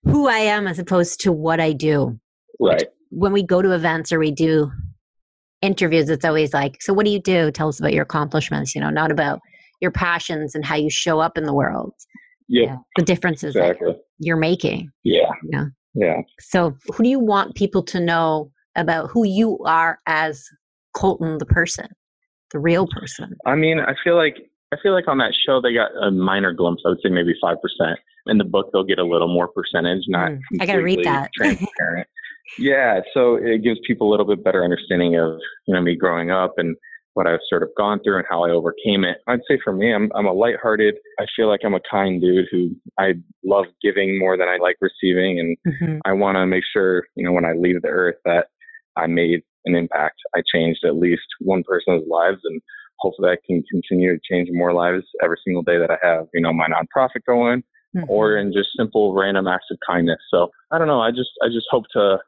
who 0.04 0.28
I 0.28 0.38
am 0.38 0.66
as 0.66 0.78
opposed 0.78 1.20
to 1.20 1.32
what 1.32 1.60
I 1.60 1.72
do. 1.72 2.18
Right. 2.60 2.84
When 3.10 3.32
we 3.32 3.42
go 3.42 3.62
to 3.62 3.72
events 3.72 4.12
or 4.12 4.18
we 4.18 4.30
do 4.30 4.70
interviews, 5.62 6.08
it's 6.08 6.24
always 6.24 6.52
like, 6.52 6.80
so 6.80 6.92
what 6.92 7.04
do 7.04 7.10
you 7.10 7.20
do? 7.20 7.50
Tell 7.50 7.68
us 7.68 7.78
about 7.78 7.92
your 7.92 8.02
accomplishments, 8.02 8.74
you 8.74 8.80
know, 8.80 8.90
not 8.90 9.10
about 9.10 9.40
your 9.80 9.90
passions 9.90 10.54
and 10.54 10.64
how 10.64 10.76
you 10.76 10.90
show 10.90 11.20
up 11.20 11.38
in 11.38 11.44
the 11.44 11.54
world. 11.54 11.92
Yep. 12.49 12.69
Yeah. 12.69 12.76
The 12.97 13.02
differences 13.05 13.55
exactly. 13.55 13.97
you're 14.19 14.37
making. 14.37 14.90
Yeah. 15.05 15.31
Yeah. 15.50 15.67
Yeah. 15.95 16.23
So 16.40 16.76
who 16.95 17.02
do 17.02 17.09
you 17.09 17.19
want 17.19 17.55
people 17.55 17.83
to 17.85 18.00
know 18.00 18.50
about 18.76 19.11
who 19.11 19.25
you 19.25 19.59
are 19.64 19.99
as 20.07 20.45
Colton 20.95 21.38
the 21.38 21.47
person, 21.47 21.88
the 22.52 22.59
real 22.59 22.87
person? 22.87 23.37
I 23.47 23.55
mean, 23.55 23.81
I 23.81 23.95
feel 24.02 24.17
like 24.17 24.37
I 24.73 24.76
feel 24.83 24.93
like 24.93 25.09
on 25.09 25.19
that 25.19 25.35
show 25.47 25.61
they 25.61 25.75
got 25.75 25.90
a 26.00 26.11
minor 26.11 26.52
glimpse. 26.52 26.83
I 26.85 26.90
would 26.90 26.99
say 27.02 27.09
maybe 27.09 27.35
five 27.40 27.57
percent. 27.62 27.99
In 28.26 28.37
the 28.37 28.45
book, 28.45 28.71
they'll 28.73 28.85
get 28.85 28.99
a 28.99 29.05
little 29.05 29.28
more 29.28 29.49
percentage. 29.49 30.05
Not 30.07 30.33
mm, 30.33 30.40
I 30.61 30.67
got 30.67 30.75
to 30.75 30.83
read 30.83 31.05
that. 31.05 31.31
transparent. 31.35 32.07
yeah, 32.59 33.00
so 33.14 33.37
it 33.37 33.62
gives 33.62 33.81
people 33.87 34.09
a 34.09 34.11
little 34.11 34.26
bit 34.26 34.45
better 34.45 34.62
understanding 34.62 35.17
of 35.17 35.38
you 35.67 35.75
know 35.75 35.81
me 35.81 35.97
growing 35.97 36.31
up 36.31 36.55
and 36.59 36.76
what 37.18 37.26
I've 37.26 37.40
sort 37.48 37.64
of 37.64 37.70
gone 37.76 37.98
through 38.00 38.18
and 38.18 38.26
how 38.30 38.44
I 38.44 38.50
overcame 38.50 39.02
it. 39.02 39.18
I'd 39.26 39.40
say 39.50 39.58
for 39.64 39.72
me, 39.72 39.92
I'm 39.92 40.08
I'm 40.14 40.26
a 40.26 40.32
lighthearted. 40.32 40.94
I 41.18 41.26
feel 41.34 41.48
like 41.48 41.60
I'm 41.64 41.75
a 41.75 41.80
kind 41.90 42.20
dude 42.20 42.46
who 42.52 42.70
I 42.96 43.14
love 43.44 43.64
giving 43.82 44.16
more 44.20 44.37
than 44.37 44.46
I 44.46 44.58
like 44.62 44.76
receiving, 44.80 45.40
and 45.40 45.56
mm-hmm. 45.66 45.98
I 46.04 46.12
want 46.12 46.37
to 46.37 46.46
make 46.46 46.62
sure 46.72 47.02
you 47.16 47.25
know 47.25 47.32
when 47.32 47.44
I 47.44 47.54
leave 47.54 47.82
the 47.82 47.88
earth 47.88 48.16
that 48.25 48.46
I 48.96 49.08
made 49.08 49.42
an 49.64 49.75
impact. 49.75 50.20
I 50.37 50.42
changed 50.54 50.84
at 50.84 50.94
least 50.94 51.26
one 51.40 51.64
person's 51.64 52.04
lives, 52.08 52.38
and 52.44 52.62
hopefully 53.00 53.30
I 53.30 53.37
can 53.44 53.64
continue 53.70 54.14
to 54.14 54.20
change 54.30 54.48
more 54.52 54.72
lives 54.72 55.04
every 55.22 55.38
single 55.44 55.62
day 55.62 55.78
that 55.78 55.90
I 55.90 55.98
have, 56.06 56.26
you 56.32 56.40
know, 56.40 56.52
my 56.52 56.66
nonprofit 56.66 57.25
going 57.26 57.62
mm-hmm. 57.96 58.08
or 58.08 58.37
in 58.37 58.52
just 58.52 58.70
simple 58.76 59.14
random 59.14 59.46
acts 59.46 59.66
of 59.70 59.78
kindness. 59.87 60.18
So 60.30 60.50
I 60.70 60.78
don't 60.78 60.88
know. 60.88 61.00
I 61.00 61.10
just, 61.10 61.30
I 61.42 61.48
just 61.48 61.66
hope 61.70 61.84
to, 61.92 62.18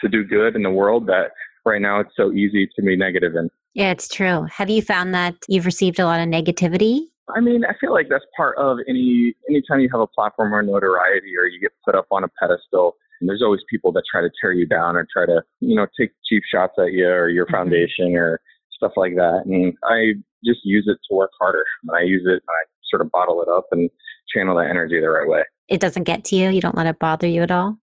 to 0.00 0.08
do 0.08 0.24
good 0.24 0.54
in 0.54 0.62
the 0.62 0.70
world 0.70 1.06
that 1.06 1.32
right 1.64 1.80
now 1.80 2.00
it's 2.00 2.12
so 2.16 2.32
easy 2.32 2.68
to 2.76 2.82
be 2.82 2.96
negative 2.96 3.34
in. 3.36 3.50
Yeah, 3.78 3.92
it's 3.92 4.08
true. 4.08 4.44
Have 4.50 4.68
you 4.68 4.82
found 4.82 5.14
that 5.14 5.36
you've 5.46 5.64
received 5.64 6.00
a 6.00 6.04
lot 6.04 6.18
of 6.18 6.26
negativity? 6.26 7.02
I 7.32 7.38
mean, 7.38 7.64
I 7.64 7.74
feel 7.80 7.92
like 7.92 8.08
that's 8.10 8.24
part 8.36 8.58
of 8.58 8.78
any 8.88 9.34
anytime 9.48 9.78
you 9.78 9.88
have 9.92 10.00
a 10.00 10.06
platform 10.08 10.52
or 10.52 10.60
notoriety 10.62 11.36
or 11.38 11.46
you 11.46 11.60
get 11.60 11.70
put 11.84 11.94
up 11.94 12.06
on 12.10 12.24
a 12.24 12.28
pedestal, 12.40 12.96
there's 13.20 13.40
always 13.40 13.60
people 13.70 13.92
that 13.92 14.02
try 14.10 14.20
to 14.20 14.30
tear 14.40 14.52
you 14.52 14.66
down 14.66 14.96
or 14.96 15.06
try 15.12 15.26
to, 15.26 15.44
you 15.60 15.76
know, 15.76 15.86
take 15.96 16.10
cheap 16.28 16.42
shots 16.52 16.72
at 16.76 16.92
you 16.92 17.06
or 17.06 17.28
your 17.28 17.46
mm-hmm. 17.46 17.54
foundation 17.54 18.16
or 18.16 18.40
stuff 18.72 18.90
like 18.96 19.14
that. 19.14 19.42
And 19.46 19.72
I 19.84 20.14
just 20.44 20.58
use 20.64 20.86
it 20.88 20.98
to 21.08 21.14
work 21.14 21.30
harder. 21.38 21.64
I 21.94 22.02
use 22.02 22.24
it, 22.26 22.42
I 22.48 22.58
sort 22.90 23.02
of 23.02 23.12
bottle 23.12 23.42
it 23.42 23.48
up 23.48 23.66
and 23.70 23.88
channel 24.34 24.56
that 24.56 24.70
energy 24.70 25.00
the 25.00 25.08
right 25.08 25.28
way. 25.28 25.44
It 25.68 25.80
doesn't 25.80 26.02
get 26.02 26.24
to 26.24 26.36
you. 26.36 26.50
You 26.50 26.60
don't 26.60 26.76
let 26.76 26.88
it 26.88 26.98
bother 26.98 27.28
you 27.28 27.42
at 27.42 27.52
all. 27.52 27.78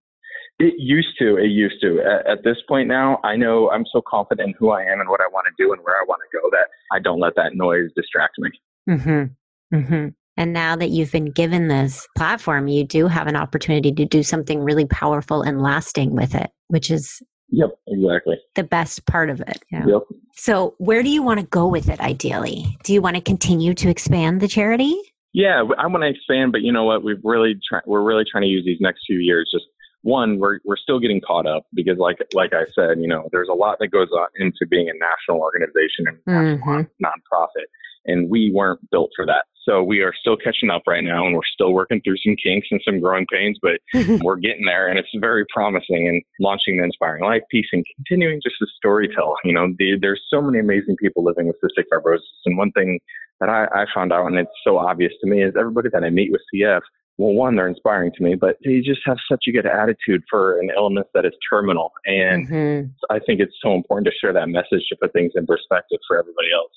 It 0.58 0.74
used 0.78 1.18
to. 1.18 1.36
It 1.36 1.48
used 1.48 1.80
to. 1.82 2.00
At, 2.00 2.26
at, 2.26 2.44
this 2.44 2.56
point 2.66 2.88
now, 2.88 3.20
I 3.24 3.36
know 3.36 3.70
I'm 3.70 3.84
so 3.92 4.02
confident 4.06 4.48
in 4.48 4.54
who 4.58 4.70
I 4.70 4.82
am 4.82 5.00
and 5.00 5.08
what 5.08 5.20
I 5.20 5.28
want 5.30 5.46
to 5.46 5.62
do 5.62 5.72
and 5.72 5.82
where 5.84 5.94
I 5.96 6.04
want 6.08 6.20
to 6.30 6.38
go 6.38 6.48
that 6.50 6.68
I 6.92 6.98
don't 6.98 7.20
let 7.20 7.34
that 7.36 7.54
noise 7.54 7.90
distract 7.94 8.36
me. 8.38 8.50
Mm-hmm. 8.88 9.76
Mm-hmm. 9.76 10.08
And 10.38 10.52
now 10.52 10.76
that 10.76 10.90
you've 10.90 11.12
been 11.12 11.30
given 11.30 11.68
this 11.68 12.06
platform, 12.16 12.68
you 12.68 12.84
do 12.84 13.06
have 13.06 13.26
an 13.26 13.36
opportunity 13.36 13.92
to 13.92 14.04
do 14.04 14.22
something 14.22 14.60
really 14.60 14.86
powerful 14.86 15.42
and 15.42 15.62
lasting 15.62 16.14
with 16.14 16.34
it, 16.34 16.50
which 16.68 16.90
is 16.90 17.22
Yep, 17.50 17.78
exactly. 17.86 18.36
The 18.56 18.64
best 18.64 19.06
part 19.06 19.30
of 19.30 19.40
it. 19.40 19.62
Yeah. 19.70 19.86
Yep. 19.86 20.02
So, 20.34 20.74
where 20.78 21.02
do 21.02 21.10
you 21.10 21.22
want 21.22 21.40
to 21.40 21.46
go 21.46 21.66
with 21.66 21.88
it 21.88 22.00
ideally? 22.00 22.76
Do 22.82 22.92
you 22.92 23.00
want 23.00 23.16
to 23.16 23.22
continue 23.22 23.72
to 23.74 23.88
expand 23.88 24.40
the 24.40 24.48
charity? 24.48 24.96
Yeah, 25.32 25.62
I 25.78 25.86
want 25.86 26.02
to 26.02 26.08
expand, 26.08 26.52
but 26.52 26.62
you 26.62 26.72
know 26.72 26.84
what? 26.84 27.04
We've 27.04 27.20
really 27.22 27.54
try- 27.68 27.82
we're 27.86 28.02
really 28.02 28.24
trying 28.28 28.42
to 28.42 28.48
use 28.48 28.64
these 28.64 28.80
next 28.80 29.02
few 29.06 29.18
years. 29.18 29.48
Just 29.52 29.66
one, 30.06 30.38
we're 30.38 30.60
we're 30.64 30.76
still 30.76 31.00
getting 31.00 31.20
caught 31.20 31.46
up 31.46 31.66
because, 31.74 31.98
like 31.98 32.18
like 32.32 32.52
I 32.52 32.64
said, 32.74 32.98
you 33.00 33.08
know, 33.08 33.28
there's 33.32 33.48
a 33.50 33.54
lot 33.54 33.78
that 33.80 33.88
goes 33.88 34.08
on 34.12 34.28
into 34.38 34.66
being 34.70 34.88
a 34.88 34.92
national 34.94 35.42
organization 35.42 36.06
and 36.06 36.60
mm-hmm. 36.60 37.04
nonprofit, 37.04 37.66
and 38.06 38.30
we 38.30 38.52
weren't 38.54 38.80
built 38.90 39.10
for 39.16 39.26
that. 39.26 39.44
So 39.68 39.82
we 39.82 40.00
are 40.00 40.12
still 40.18 40.36
catching 40.36 40.70
up 40.70 40.82
right 40.86 41.02
now 41.02 41.26
and 41.26 41.34
we're 41.34 41.40
still 41.52 41.72
working 41.72 42.00
through 42.04 42.18
some 42.24 42.36
kinks 42.36 42.68
and 42.70 42.80
some 42.84 43.00
growing 43.00 43.26
pains, 43.32 43.58
but 43.60 43.80
we're 44.22 44.36
getting 44.36 44.64
there 44.64 44.86
and 44.86 44.96
it's 44.96 45.08
very 45.16 45.44
promising 45.52 46.06
and 46.06 46.22
launching 46.38 46.76
the 46.76 46.84
Inspiring 46.84 47.24
Life 47.24 47.42
piece 47.50 47.66
and 47.72 47.84
continuing 47.96 48.40
just 48.44 48.54
to 48.60 48.66
storytell. 48.78 49.34
You 49.42 49.54
know, 49.54 49.74
the, 49.76 49.98
there's 50.00 50.22
so 50.30 50.40
many 50.40 50.60
amazing 50.60 50.96
people 51.02 51.24
living 51.24 51.48
with 51.48 51.56
cystic 51.56 51.86
fibrosis. 51.92 52.20
And 52.44 52.56
one 52.56 52.70
thing 52.72 53.00
that 53.40 53.48
I, 53.48 53.64
I 53.74 53.86
found 53.92 54.12
out, 54.12 54.26
and 54.26 54.36
it's 54.36 54.50
so 54.62 54.78
obvious 54.78 55.12
to 55.22 55.28
me, 55.28 55.42
is 55.42 55.54
everybody 55.58 55.88
that 55.92 56.04
I 56.04 56.10
meet 56.10 56.30
with 56.30 56.42
CF, 56.54 56.82
well, 57.18 57.32
one, 57.32 57.56
they're 57.56 57.68
inspiring 57.68 58.12
to 58.16 58.22
me, 58.22 58.34
but 58.34 58.56
they 58.64 58.80
just 58.80 59.00
have 59.06 59.16
such 59.30 59.44
a 59.48 59.52
good 59.52 59.66
attitude 59.66 60.22
for 60.28 60.60
an 60.60 60.70
illness 60.76 61.06
that 61.14 61.24
is 61.24 61.32
terminal. 61.48 61.92
And 62.04 62.48
mm-hmm. 62.48 63.14
I 63.14 63.20
think 63.20 63.40
it's 63.40 63.54
so 63.62 63.74
important 63.74 64.06
to 64.06 64.12
share 64.20 64.34
that 64.34 64.48
message 64.48 64.82
to 64.90 64.96
put 65.00 65.12
things 65.12 65.32
in 65.34 65.46
perspective 65.46 65.98
for 66.06 66.18
everybody 66.18 66.48
else. 66.54 66.72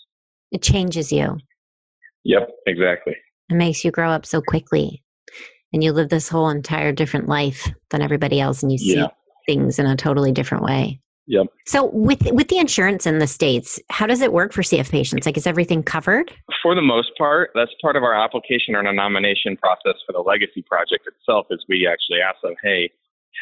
It 0.51 0.62
changes 0.62 1.12
you. 1.12 1.38
Yep, 2.24 2.50
exactly. 2.67 3.15
It 3.50 3.55
makes 3.55 3.84
you 3.84 3.91
grow 3.91 4.10
up 4.10 4.25
so 4.25 4.41
quickly. 4.41 5.03
And 5.74 5.84
you 5.84 5.91
live 5.91 6.10
this 6.10 6.29
whole 6.29 6.50
entire 6.50 6.91
different 6.91 7.27
life 7.27 7.69
than 7.91 8.01
everybody 8.01 8.39
else 8.39 8.63
and 8.63 8.72
you 8.72 8.77
see 8.77 8.96
yeah. 8.96 9.08
things 9.46 9.77
in 9.77 9.86
a 9.86 9.96
totally 9.96 10.31
different 10.31 10.63
way. 10.63 11.00
Yep. 11.29 11.45
So 11.67 11.86
with 11.93 12.24
with 12.31 12.48
the 12.48 12.57
insurance 12.57 13.05
in 13.05 13.19
the 13.19 13.27
states, 13.27 13.79
how 13.91 14.07
does 14.07 14.19
it 14.21 14.33
work 14.33 14.51
for 14.51 14.63
CF 14.63 14.89
patients? 14.89 15.27
Like 15.27 15.38
is 15.38 15.45
everything 15.45 15.83
covered? 15.83 16.33
For 16.63 16.74
the 16.74 16.81
most 16.81 17.12
part, 17.19 17.51
that's 17.53 17.71
part 17.83 17.95
of 17.95 18.03
our 18.03 18.15
application 18.15 18.75
or 18.75 18.79
a 18.79 18.91
nomination 18.91 19.55
process 19.55 19.93
for 20.07 20.13
the 20.13 20.21
legacy 20.21 20.63
project 20.63 21.07
itself 21.07 21.45
is 21.51 21.63
we 21.69 21.88
actually 21.88 22.19
ask 22.19 22.41
them, 22.41 22.55
"Hey, 22.63 22.89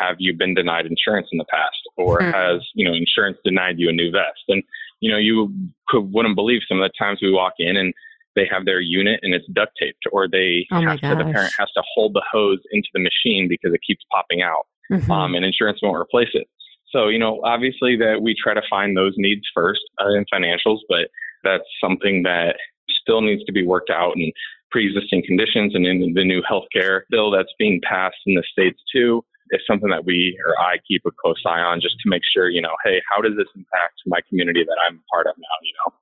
have 0.01 0.17
you 0.19 0.33
been 0.33 0.53
denied 0.53 0.85
insurance 0.85 1.29
in 1.31 1.37
the 1.37 1.45
past 1.45 1.79
or 1.95 2.21
hmm. 2.21 2.31
has, 2.31 2.61
you 2.75 2.85
know, 2.85 2.93
insurance 2.93 3.37
denied 3.45 3.79
you 3.79 3.87
a 3.87 3.93
new 3.93 4.11
vest?" 4.11 4.43
And 4.49 4.61
you 4.99 5.09
know, 5.09 5.17
you 5.17 5.53
could, 5.87 6.11
wouldn't 6.11 6.35
believe 6.35 6.61
some 6.67 6.81
of 6.81 6.89
the 6.89 6.93
times 6.99 7.19
we 7.21 7.31
walk 7.31 7.53
in 7.59 7.77
and 7.77 7.93
they 8.35 8.47
have 8.51 8.65
their 8.65 8.81
unit 8.81 9.21
and 9.23 9.33
it's 9.33 9.47
duct 9.53 9.71
taped, 9.81 10.03
or 10.11 10.27
they 10.27 10.67
oh 10.71 10.81
have 10.81 10.99
to, 10.99 11.15
the 11.15 11.31
parent 11.31 11.53
has 11.57 11.71
to 11.71 11.83
hold 11.95 12.13
the 12.13 12.23
hose 12.29 12.59
into 12.71 12.89
the 12.93 12.99
machine 12.99 13.47
because 13.47 13.73
it 13.73 13.79
keeps 13.87 14.03
popping 14.11 14.41
out, 14.41 14.67
mm-hmm. 14.91 15.09
um, 15.09 15.35
and 15.35 15.45
insurance 15.45 15.79
won't 15.81 15.95
replace 15.95 16.29
it. 16.33 16.47
So 16.89 17.07
you 17.07 17.19
know, 17.19 17.41
obviously 17.43 17.97
that 17.97 18.21
we 18.21 18.35
try 18.41 18.53
to 18.53 18.61
find 18.69 18.95
those 18.95 19.13
needs 19.17 19.43
first 19.53 19.81
uh, 20.01 20.13
in 20.13 20.25
financials, 20.33 20.79
but 20.89 21.09
that's 21.43 21.63
something 21.81 22.23
that 22.23 22.55
still 23.01 23.21
needs 23.21 23.43
to 23.45 23.51
be 23.51 23.65
worked 23.65 23.89
out 23.89 24.13
in 24.15 24.31
pre-existing 24.71 25.23
conditions 25.25 25.75
and 25.75 25.85
in 25.85 26.13
the 26.13 26.23
new 26.23 26.41
healthcare 26.41 27.01
bill 27.09 27.31
that's 27.31 27.53
being 27.57 27.79
passed 27.87 28.17
in 28.25 28.35
the 28.35 28.43
states 28.51 28.79
too 28.93 29.23
is 29.51 29.61
something 29.65 29.89
that 29.89 30.05
we 30.05 30.37
or 30.45 30.59
I 30.59 30.77
keep 30.87 31.03
a 31.05 31.11
close 31.11 31.41
eye 31.45 31.61
on 31.61 31.79
just 31.81 31.95
to 32.03 32.09
make 32.09 32.21
sure, 32.33 32.49
you 32.49 32.61
know, 32.61 32.75
hey, 32.83 33.01
how 33.09 33.21
does 33.21 33.33
this 33.37 33.47
impact 33.55 33.93
my 34.05 34.19
community 34.27 34.63
that 34.63 34.77
I'm 34.87 35.01
part 35.11 35.27
of 35.27 35.35
now, 35.37 35.47
you 35.63 35.73
know? 35.77 35.93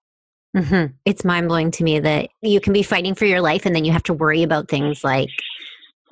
Mm-hmm. 0.61 0.93
It's 1.05 1.25
mind 1.25 1.49
blowing 1.49 1.71
to 1.71 1.83
me 1.83 1.99
that 1.99 2.29
you 2.41 2.59
can 2.59 2.73
be 2.73 2.81
fighting 2.81 3.13
for 3.13 3.25
your 3.25 3.41
life 3.41 3.65
and 3.65 3.75
then 3.75 3.85
you 3.85 3.91
have 3.91 4.03
to 4.03 4.13
worry 4.13 4.41
about 4.41 4.69
things 4.69 5.03
like, 5.03 5.29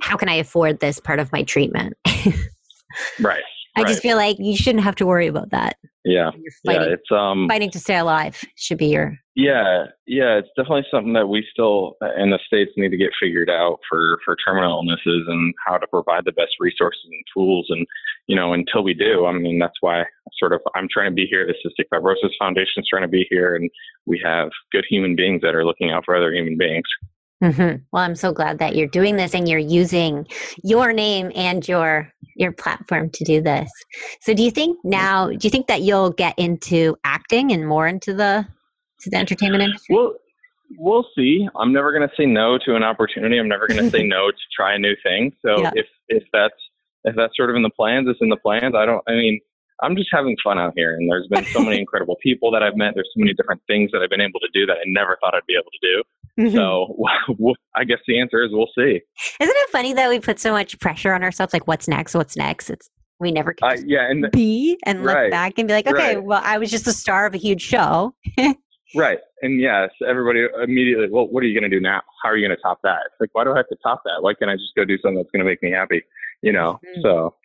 how 0.01 0.17
can 0.17 0.27
I 0.27 0.35
afford 0.35 0.79
this 0.79 0.99
part 0.99 1.19
of 1.19 1.31
my 1.31 1.43
treatment? 1.43 1.93
right. 3.21 3.43
I 3.75 3.81
right. 3.81 3.87
just 3.87 4.01
feel 4.01 4.17
like 4.17 4.37
you 4.39 4.55
shouldn't 4.55 4.83
have 4.83 4.95
to 4.95 5.05
worry 5.05 5.27
about 5.27 5.49
that. 5.49 5.77
Yeah. 6.05 6.31
Fighting, 6.65 6.81
yeah. 6.81 6.93
It's 6.93 7.11
um 7.11 7.47
fighting 7.47 7.71
to 7.71 7.79
stay 7.79 7.97
alive 7.97 8.43
should 8.55 8.77
be 8.77 8.87
your 8.87 9.17
Yeah. 9.35 9.85
Yeah. 10.05 10.37
It's 10.37 10.49
definitely 10.57 10.85
something 10.91 11.13
that 11.13 11.27
we 11.27 11.45
still 11.49 11.95
in 12.17 12.29
the 12.29 12.39
States 12.45 12.71
need 12.75 12.89
to 12.89 12.97
get 12.97 13.11
figured 13.19 13.49
out 13.49 13.79
for, 13.89 14.19
for 14.25 14.35
terminal 14.45 14.79
illnesses 14.79 15.25
and 15.27 15.53
how 15.65 15.77
to 15.77 15.87
provide 15.87 16.25
the 16.25 16.33
best 16.33 16.55
resources 16.59 17.01
and 17.05 17.23
tools. 17.33 17.67
And, 17.69 17.87
you 18.27 18.35
know, 18.35 18.53
until 18.53 18.83
we 18.83 18.93
do, 18.93 19.25
I 19.25 19.31
mean, 19.31 19.59
that's 19.59 19.77
why 19.81 20.03
sort 20.37 20.53
of 20.53 20.59
I'm 20.75 20.87
trying 20.91 21.09
to 21.09 21.15
be 21.15 21.25
here. 21.25 21.47
The 21.47 21.53
Cystic 21.53 21.85
Fibrosis 21.91 22.31
Foundation 22.37 22.81
is 22.81 22.87
trying 22.89 23.03
to 23.03 23.07
be 23.07 23.25
here 23.29 23.55
and 23.55 23.69
we 24.05 24.21
have 24.23 24.49
good 24.71 24.85
human 24.89 25.15
beings 25.15 25.41
that 25.41 25.55
are 25.55 25.65
looking 25.65 25.89
out 25.89 26.03
for 26.05 26.15
other 26.15 26.33
human 26.33 26.57
beings. 26.57 26.85
Mm-hmm. 27.41 27.83
Well, 27.91 28.03
I'm 28.03 28.15
so 28.15 28.31
glad 28.31 28.59
that 28.59 28.75
you're 28.75 28.87
doing 28.87 29.17
this 29.17 29.33
and 29.33 29.49
you're 29.49 29.59
using 29.59 30.27
your 30.63 30.93
name 30.93 31.31
and 31.35 31.67
your 31.67 32.09
your 32.35 32.51
platform 32.51 33.09
to 33.11 33.23
do 33.23 33.41
this. 33.41 33.69
So, 34.21 34.33
do 34.33 34.43
you 34.43 34.51
think 34.51 34.77
now? 34.83 35.27
Do 35.27 35.39
you 35.41 35.49
think 35.49 35.67
that 35.67 35.81
you'll 35.81 36.11
get 36.11 36.37
into 36.37 36.95
acting 37.03 37.51
and 37.51 37.67
more 37.67 37.87
into 37.87 38.13
the 38.13 38.47
to 39.01 39.09
the 39.09 39.17
entertainment 39.17 39.63
industry? 39.63 39.95
Well, 39.95 40.13
we'll 40.77 41.05
see. 41.15 41.47
I'm 41.55 41.73
never 41.73 41.91
going 41.91 42.07
to 42.07 42.15
say 42.15 42.25
no 42.25 42.57
to 42.65 42.75
an 42.75 42.83
opportunity. 42.83 43.37
I'm 43.37 43.49
never 43.49 43.67
going 43.67 43.83
to 43.83 43.89
say 43.89 44.03
no 44.07 44.31
to 44.31 44.37
try 44.55 44.75
a 44.75 44.79
new 44.79 44.95
thing. 45.03 45.33
So, 45.45 45.61
yeah. 45.61 45.71
if 45.75 45.85
if 46.09 46.23
that's 46.33 46.55
if 47.03 47.15
that's 47.15 47.35
sort 47.35 47.49
of 47.49 47.55
in 47.55 47.63
the 47.63 47.69
plans, 47.69 48.07
it's 48.09 48.19
in 48.21 48.29
the 48.29 48.37
plans. 48.37 48.75
I 48.75 48.85
don't. 48.85 49.03
I 49.07 49.13
mean, 49.13 49.39
I'm 49.83 49.95
just 49.95 50.09
having 50.11 50.35
fun 50.43 50.57
out 50.57 50.73
here, 50.75 50.95
and 50.95 51.09
there's 51.11 51.27
been 51.27 51.45
so 51.45 51.61
many 51.61 51.77
incredible 51.83 52.15
people 52.23 52.49
that 52.51 52.63
I've 52.63 52.75
met. 52.75 52.93
There's 52.95 53.09
so 53.15 53.19
many 53.19 53.33
different 53.33 53.61
things 53.67 53.91
that 53.91 54.01
I've 54.01 54.09
been 54.09 54.21
able 54.21 54.39
to 54.39 54.47
do 54.53 54.65
that 54.65 54.77
I 54.77 54.83
never 54.87 55.17
thought 55.21 55.35
I'd 55.35 55.45
be 55.47 55.55
able 55.55 55.69
to 55.71 55.87
do. 55.87 56.03
Mm-hmm. 56.47 56.55
So 56.55 57.53
I 57.75 57.83
guess 57.83 57.99
the 58.07 58.19
answer 58.19 58.43
is 58.43 58.49
we'll 58.51 58.67
see. 58.75 59.01
Isn't 59.39 59.55
it 59.55 59.69
funny 59.69 59.93
that 59.93 60.09
we 60.09 60.19
put 60.19 60.39
so 60.39 60.51
much 60.51 60.79
pressure 60.79 61.13
on 61.13 61.23
ourselves? 61.23 61.53
Like, 61.53 61.67
what's 61.67 61.87
next? 61.87 62.15
What's 62.15 62.35
next? 62.35 62.69
It's 62.71 62.89
We 63.19 63.31
never 63.31 63.53
can 63.53 63.69
Uh, 63.69 63.75
yeah, 63.85 64.09
and 64.09 64.25
be 64.31 64.77
and 64.85 65.03
look 65.03 65.13
Right. 65.15 65.29
back 65.31 65.53
and 65.59 65.67
be 65.67 65.73
like, 65.73 65.85
okay, 65.87 66.15
Right. 66.15 66.23
well, 66.23 66.41
I 66.43 66.57
was 66.57 66.71
just 66.71 66.87
a 66.87 66.91
star 66.93 67.25
of 67.27 67.33
a 67.35 67.37
huge 67.37 67.61
show. 67.61 68.15
right, 68.95 69.19
and 69.41 69.59
yes, 69.61 69.89
everybody 70.07 70.45
immediately. 70.63 71.07
Well, 71.09 71.27
what 71.27 71.43
are 71.43 71.47
you 71.47 71.59
going 71.59 71.69
to 71.69 71.75
do 71.75 71.81
now? 71.81 72.01
How 72.23 72.29
are 72.29 72.37
you 72.37 72.47
going 72.47 72.55
to 72.55 72.61
top 72.61 72.79
that? 72.83 72.99
It's 73.07 73.15
like, 73.19 73.29
why 73.33 73.43
do 73.43 73.53
I 73.53 73.57
have 73.57 73.67
to 73.67 73.77
top 73.83 74.01
that? 74.05 74.21
Why 74.21 74.33
can't 74.33 74.49
I 74.51 74.55
just 74.55 74.73
go 74.75 74.85
do 74.85 74.97
something 74.99 75.17
that's 75.17 75.29
going 75.31 75.43
to 75.43 75.49
make 75.49 75.61
me 75.61 75.71
happy? 75.71 76.01
You 76.41 76.51
know. 76.53 76.79
Mhm. 76.97 77.01
So 77.03 77.35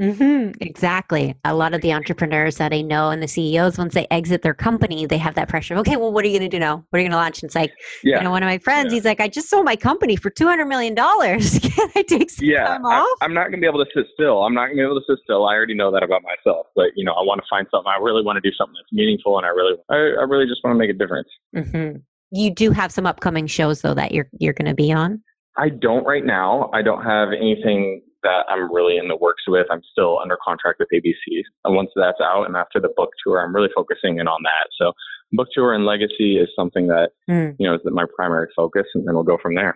hmm 0.00 0.50
Exactly. 0.62 1.34
A 1.44 1.54
lot 1.54 1.74
of 1.74 1.82
the 1.82 1.92
entrepreneurs 1.92 2.56
that 2.56 2.72
I 2.72 2.80
know 2.80 3.10
and 3.10 3.22
the 3.22 3.28
CEOs, 3.28 3.76
once 3.76 3.92
they 3.92 4.06
exit 4.10 4.40
their 4.42 4.54
company, 4.54 5.04
they 5.04 5.18
have 5.18 5.34
that 5.34 5.48
pressure. 5.48 5.74
of, 5.74 5.80
Okay, 5.80 5.96
well, 5.96 6.10
what 6.12 6.24
are 6.24 6.28
you 6.28 6.38
going 6.38 6.50
to 6.50 6.56
do 6.56 6.58
now? 6.58 6.76
What 6.88 6.98
are 6.98 7.00
you 7.00 7.04
going 7.04 7.10
to 7.12 7.16
launch? 7.18 7.42
And 7.42 7.48
it's 7.48 7.54
like, 7.54 7.70
yeah, 8.02 8.16
you 8.18 8.24
know, 8.24 8.30
one 8.30 8.42
of 8.42 8.46
my 8.46 8.58
friends, 8.58 8.92
Yeah. 8.92 8.96
he's 8.96 9.04
like, 9.04 9.20
I 9.20 9.28
just 9.28 9.50
sold 9.50 9.64
my 9.66 9.76
company 9.76 10.16
for 10.16 10.30
two 10.30 10.46
hundred 10.46 10.66
million 10.66 10.94
dollars. 10.94 11.58
Can 11.62 11.88
I 11.94 12.02
take 12.02 12.30
some 12.30 12.48
yeah. 12.48 12.64
time 12.64 12.86
I, 12.86 13.00
off? 13.00 13.18
I'm 13.20 13.34
not 13.34 13.42
going 13.50 13.52
to 13.54 13.58
be 13.60 13.66
able 13.66 13.84
to 13.84 13.90
sit 13.94 14.06
still. 14.14 14.42
I'm 14.42 14.54
not 14.54 14.66
going 14.66 14.78
to 14.78 14.82
be 14.82 14.86
able 14.86 15.00
to 15.00 15.04
sit 15.08 15.18
still. 15.22 15.46
I 15.46 15.54
already 15.54 15.74
know 15.74 15.92
that 15.92 16.02
about 16.02 16.22
myself. 16.22 16.66
But 16.74 16.86
you 16.96 17.04
know, 17.04 17.12
I 17.12 17.22
want 17.22 17.40
to 17.40 17.46
find 17.50 17.66
something. 17.70 17.92
I 17.94 18.00
really 18.02 18.24
want 18.24 18.42
to 18.42 18.48
do 18.48 18.54
something 18.56 18.74
that's 18.74 18.92
meaningful, 18.92 19.36
and 19.36 19.44
I 19.46 19.50
really, 19.50 19.74
I, 19.90 19.94
I 19.94 20.24
really 20.24 20.46
just 20.46 20.60
want 20.64 20.74
to 20.74 20.78
make 20.78 20.90
a 20.90 20.94
difference. 20.94 21.28
hmm 21.54 21.98
You 22.30 22.50
do 22.50 22.70
have 22.70 22.90
some 22.90 23.04
upcoming 23.06 23.46
shows 23.46 23.82
though 23.82 23.94
that 23.94 24.12
you're 24.12 24.28
you're 24.38 24.54
going 24.54 24.68
to 24.68 24.74
be 24.74 24.92
on. 24.92 25.22
I 25.58 25.68
don't 25.68 26.04
right 26.06 26.24
now. 26.24 26.70
I 26.72 26.80
don't 26.80 27.02
have 27.04 27.28
anything 27.32 28.02
that 28.22 28.44
I'm 28.48 28.72
really 28.72 28.96
in 28.96 29.08
the 29.08 29.16
works 29.16 29.42
with. 29.48 29.66
I'm 29.70 29.82
still 29.90 30.18
under 30.18 30.36
contract 30.44 30.78
with 30.78 30.88
ABC. 30.94 31.42
And 31.64 31.74
once 31.74 31.90
that's 31.96 32.20
out 32.20 32.44
and 32.46 32.56
after 32.56 32.80
the 32.80 32.90
book 32.96 33.10
tour, 33.24 33.42
I'm 33.42 33.54
really 33.54 33.70
focusing 33.74 34.18
in 34.18 34.28
on 34.28 34.42
that. 34.42 34.68
So 34.80 34.92
book 35.32 35.48
tour 35.54 35.72
and 35.74 35.84
legacy 35.86 36.36
is 36.38 36.48
something 36.56 36.86
that, 36.88 37.10
Mm. 37.28 37.56
you 37.58 37.66
know, 37.68 37.74
is 37.74 37.80
my 37.84 38.04
primary 38.16 38.48
focus 38.54 38.86
and 38.94 39.06
then 39.06 39.14
we'll 39.14 39.24
go 39.24 39.38
from 39.40 39.54
there. 39.54 39.74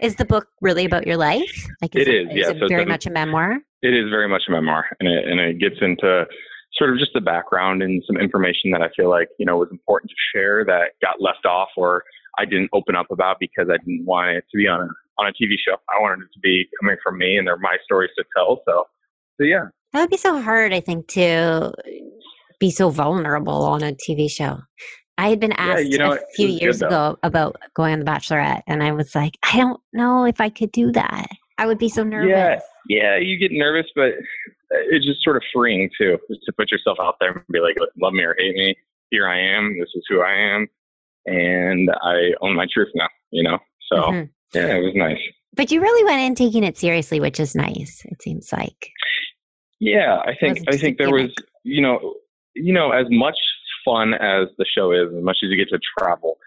Is 0.00 0.16
the 0.16 0.24
book 0.26 0.46
really 0.60 0.84
about 0.84 1.06
your 1.06 1.16
life? 1.16 1.66
Like, 1.80 1.94
It 1.96 2.06
is, 2.08 2.28
yeah. 2.32 2.50
it 2.50 2.58
So 2.60 2.68
very 2.68 2.82
a- 2.84 2.86
much 2.86 3.06
a 3.06 3.10
memoir? 3.10 3.58
It 3.82 3.94
is 3.94 4.10
very 4.10 4.28
much 4.28 4.42
a 4.48 4.52
memoir 4.52 4.86
and 5.00 5.08
it, 5.08 5.26
and 5.26 5.40
it 5.40 5.58
gets 5.58 5.76
into 5.80 6.26
sort 6.74 6.90
of 6.92 6.98
just 6.98 7.12
the 7.14 7.20
background 7.20 7.82
and 7.82 8.02
some 8.06 8.16
information 8.16 8.70
that 8.72 8.82
I 8.82 8.90
feel 8.96 9.08
like, 9.08 9.28
you 9.38 9.46
know, 9.46 9.56
was 9.56 9.68
important 9.72 10.10
to 10.10 10.16
share 10.32 10.64
that 10.66 10.92
got 11.02 11.20
left 11.20 11.44
off 11.46 11.70
or 11.76 12.04
I 12.38 12.44
didn't 12.44 12.70
open 12.72 12.96
up 12.96 13.10
about 13.10 13.36
because 13.40 13.68
I 13.70 13.76
didn't 13.78 14.04
want 14.06 14.30
it 14.30 14.44
to 14.50 14.56
be 14.56 14.66
on 14.66 14.80
a, 14.80 14.88
on 15.18 15.26
a 15.26 15.32
TV 15.32 15.54
show. 15.58 15.76
I 15.88 16.00
wanted 16.00 16.24
it 16.24 16.32
to 16.34 16.40
be 16.40 16.66
coming 16.80 16.96
from 17.02 17.18
me 17.18 17.36
and 17.36 17.46
they're 17.46 17.58
my 17.58 17.76
stories 17.84 18.10
to 18.16 18.24
tell. 18.36 18.62
So, 18.66 18.84
so 19.38 19.44
yeah. 19.44 19.66
That 19.92 20.00
would 20.00 20.10
be 20.10 20.16
so 20.16 20.40
hard, 20.40 20.72
I 20.72 20.80
think, 20.80 21.08
to 21.08 21.72
be 22.60 22.70
so 22.70 22.90
vulnerable 22.90 23.64
on 23.64 23.82
a 23.82 23.92
TV 23.92 24.30
show. 24.30 24.60
I 25.18 25.28
had 25.28 25.40
been 25.40 25.50
Yeah, 25.50 25.74
asked 25.74 25.86
you 25.86 25.98
know, 25.98 26.12
a 26.12 26.18
few 26.34 26.48
good, 26.48 26.62
years 26.62 26.80
ago 26.80 27.18
about 27.22 27.56
going 27.74 27.92
on 27.92 27.98
The 27.98 28.04
Bachelorette, 28.06 28.62
and 28.66 28.82
I 28.82 28.92
was 28.92 29.14
like, 29.14 29.36
I 29.42 29.58
don't 29.58 29.80
know 29.92 30.24
if 30.24 30.40
I 30.40 30.48
could 30.48 30.72
do 30.72 30.92
that. 30.92 31.26
I 31.58 31.66
would 31.66 31.78
be 31.78 31.90
so 31.90 32.04
nervous. 32.04 32.30
Yeah, 32.30 32.60
yeah, 32.88 33.18
you 33.18 33.38
get 33.38 33.52
nervous, 33.52 33.90
but 33.94 34.12
it's 34.70 35.04
just 35.04 35.22
sort 35.22 35.36
of 35.36 35.42
freeing 35.52 35.90
too, 35.98 36.16
just 36.30 36.40
to 36.46 36.52
put 36.52 36.70
yourself 36.70 36.96
out 37.02 37.16
there 37.20 37.32
and 37.32 37.42
be 37.52 37.60
like, 37.60 37.76
love 38.00 38.14
me 38.14 38.22
or 38.22 38.34
hate 38.38 38.54
me. 38.54 38.74
Here 39.10 39.28
I 39.28 39.38
am. 39.38 39.76
This 39.78 39.90
is 39.94 40.04
who 40.08 40.22
I 40.22 40.32
am, 40.32 40.66
and 41.26 41.90
I 42.02 42.32
own 42.40 42.54
my 42.56 42.66
truth 42.72 42.88
now. 42.94 43.08
You 43.30 43.42
know, 43.44 43.58
so 43.92 43.96
Mhm. 43.96 44.30
yeah, 44.54 44.76
it 44.76 44.80
was 44.82 44.94
nice. 44.94 45.20
But 45.54 45.70
you 45.70 45.80
really 45.80 46.04
went 46.04 46.20
in 46.22 46.34
taking 46.34 46.64
it 46.64 46.78
seriously, 46.78 47.20
which 47.20 47.40
is 47.40 47.54
nice. 47.54 48.04
It 48.06 48.22
seems 48.22 48.52
like. 48.52 48.90
Yeah, 49.80 50.18
I 50.26 50.34
think 50.38 50.58
I 50.68 50.76
think 50.76 50.98
there 50.98 51.10
was, 51.10 51.34
you 51.64 51.80
know, 51.80 52.14
you 52.54 52.72
know, 52.72 52.92
as 52.92 53.06
much 53.10 53.38
fun 53.84 54.14
as 54.14 54.48
the 54.58 54.64
show 54.66 54.92
is, 54.92 55.08
as 55.16 55.22
much 55.22 55.38
as 55.42 55.50
you 55.50 55.56
get 55.56 55.68
to 55.70 55.80
travel, 55.98 56.38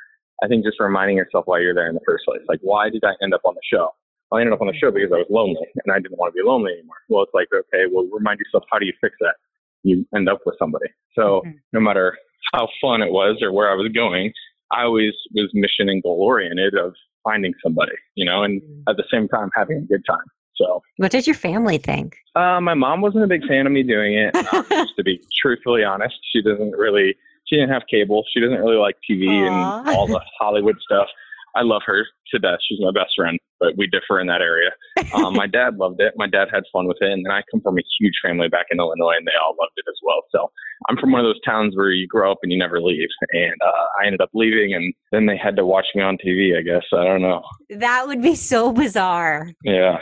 I 0.44 0.48
think 0.48 0.64
just 0.64 0.80
reminding 0.80 1.18
yourself 1.18 1.48
why 1.48 1.60
you're 1.60 1.74
there 1.74 1.88
in 1.88 1.96
the 1.96 2.02
first 2.06 2.26
place. 2.26 2.42
Like, 2.48 2.60
why 2.62 2.90
did 2.90 3.04
I 3.04 3.14
end 3.22 3.34
up 3.34 3.42
on 3.46 3.56
the 3.56 3.62
show? 3.64 3.90
I 4.32 4.42
ended 4.42 4.54
up 4.54 4.62
on 4.62 4.68
the 4.68 4.74
show 4.74 4.92
because 4.92 5.12
I 5.12 5.18
was 5.18 5.28
lonely 5.30 5.68
and 5.84 5.94
I 5.94 6.00
didn't 6.00 6.18
want 6.18 6.34
to 6.34 6.42
be 6.42 6.48
lonely 6.48 6.74
anymore. 6.74 6.98
Well, 7.08 7.24
it's 7.24 7.34
like, 7.34 7.48
okay, 7.54 7.86
well, 7.92 8.08
remind 8.12 8.40
yourself, 8.40 8.64
how 8.72 8.80
do 8.80 8.86
you 8.86 8.94
fix 9.00 9.16
that? 9.22 9.36
You 9.84 10.06
end 10.16 10.28
up 10.28 10.40
with 10.46 10.56
somebody. 10.58 10.88
So 11.14 11.44
Mhm. 11.46 11.60
no 11.72 11.80
matter 11.80 12.18
how 12.54 12.68
fun 12.82 13.02
it 13.04 13.12
was 13.12 13.42
or 13.42 13.52
where 13.52 13.70
I 13.70 13.76
was 13.76 13.92
going, 13.92 14.34
I 14.76 14.84
always 14.84 15.14
was 15.34 15.50
mission 15.54 15.90
and 15.90 16.02
goal 16.04 16.18
oriented 16.22 16.76
of 16.76 16.94
finding 17.24 17.54
somebody, 17.64 17.94
you 18.16 18.26
know, 18.26 18.44
and 18.44 18.62
Mhm. 18.62 18.84
at 18.90 18.98
the 18.98 19.04
same 19.12 19.28
time 19.30 19.50
having 19.56 19.78
a 19.78 19.82
good 19.82 20.04
time. 20.10 20.26
So 20.56 20.82
What 20.98 21.12
does 21.12 21.26
your 21.26 21.36
family 21.36 21.78
think? 21.78 22.16
uh, 22.36 22.60
my 22.62 22.74
mom 22.74 23.02
wasn't 23.02 23.24
a 23.24 23.28
big 23.28 23.46
fan 23.48 23.66
of 23.66 23.72
me 23.72 23.82
doing 23.84 24.14
it. 24.16 24.36
Um, 24.36 24.66
just 24.70 24.96
to 24.98 25.04
be 25.04 25.20
truthfully 25.42 25.84
honest, 25.84 26.16
she 26.32 26.42
doesn't 26.42 26.72
really. 26.72 27.16
She 27.46 27.58
didn't 27.58 27.72
have 27.72 27.84
cable. 27.92 28.24
She 28.34 28.40
doesn't 28.40 28.58
really 28.58 28.78
like 28.78 28.96
TV 29.10 29.44
Aw. 29.44 29.48
and 29.48 29.96
all 29.98 30.08
the 30.08 30.22
Hollywood 30.40 30.78
stuff. 30.82 31.08
I 31.56 31.62
love 31.62 31.82
her 31.86 32.06
to 32.32 32.40
death. 32.40 32.60
She's 32.68 32.80
my 32.82 32.92
best 32.92 33.12
friend, 33.16 33.38
but 33.60 33.74
we 33.78 33.88
differ 33.88 34.20
in 34.20 34.28
that 34.28 34.42
area. 34.42 34.72
Um, 35.14 35.34
my 35.34 35.48
dad 35.52 35.78
loved 35.78 36.02
it. 36.02 36.14
My 36.16 36.28
dad 36.28 36.48
had 36.52 36.64
fun 36.72 36.88
with 36.88 36.98
it, 37.02 37.12
and 37.12 37.26
then 37.26 37.32
I 37.32 37.42
come 37.52 37.62
from 37.62 37.78
a 37.78 37.82
huge 38.00 38.14
family 38.26 38.50
back 38.50 38.68
in 38.72 38.80
Illinois, 38.80 39.16
and 39.18 39.28
they 39.28 39.38
all 39.42 39.56
loved 39.60 39.74
it 39.78 39.86
as 39.88 39.98
well. 40.04 40.22
So 40.32 40.52
I'm 40.90 40.98
from 40.98 41.12
one 41.12 41.22
of 41.22 41.26
those 41.26 41.42
towns 41.46 41.76
where 41.76 41.92
you 41.92 42.08
grow 42.08 42.32
up 42.32 42.40
and 42.44 42.52
you 42.52 42.58
never 42.58 42.82
leave. 42.82 43.10
And 43.32 43.56
uh, 43.66 44.02
I 44.02 44.06
ended 44.08 44.22
up 44.22 44.30
leaving, 44.34 44.74
and 44.74 44.94
then 45.12 45.26
they 45.28 45.38
had 45.38 45.56
to 45.58 45.66
watch 45.66 45.86
me 45.96 46.02
on 46.02 46.18
TV. 46.18 46.58
I 46.58 46.62
guess 46.62 46.84
I 46.92 47.04
don't 47.04 47.22
know. 47.22 47.42
That 47.70 48.08
would 48.08 48.22
be 48.22 48.36
so 48.36 48.72
bizarre. 48.72 49.52
Yeah, 49.64 49.98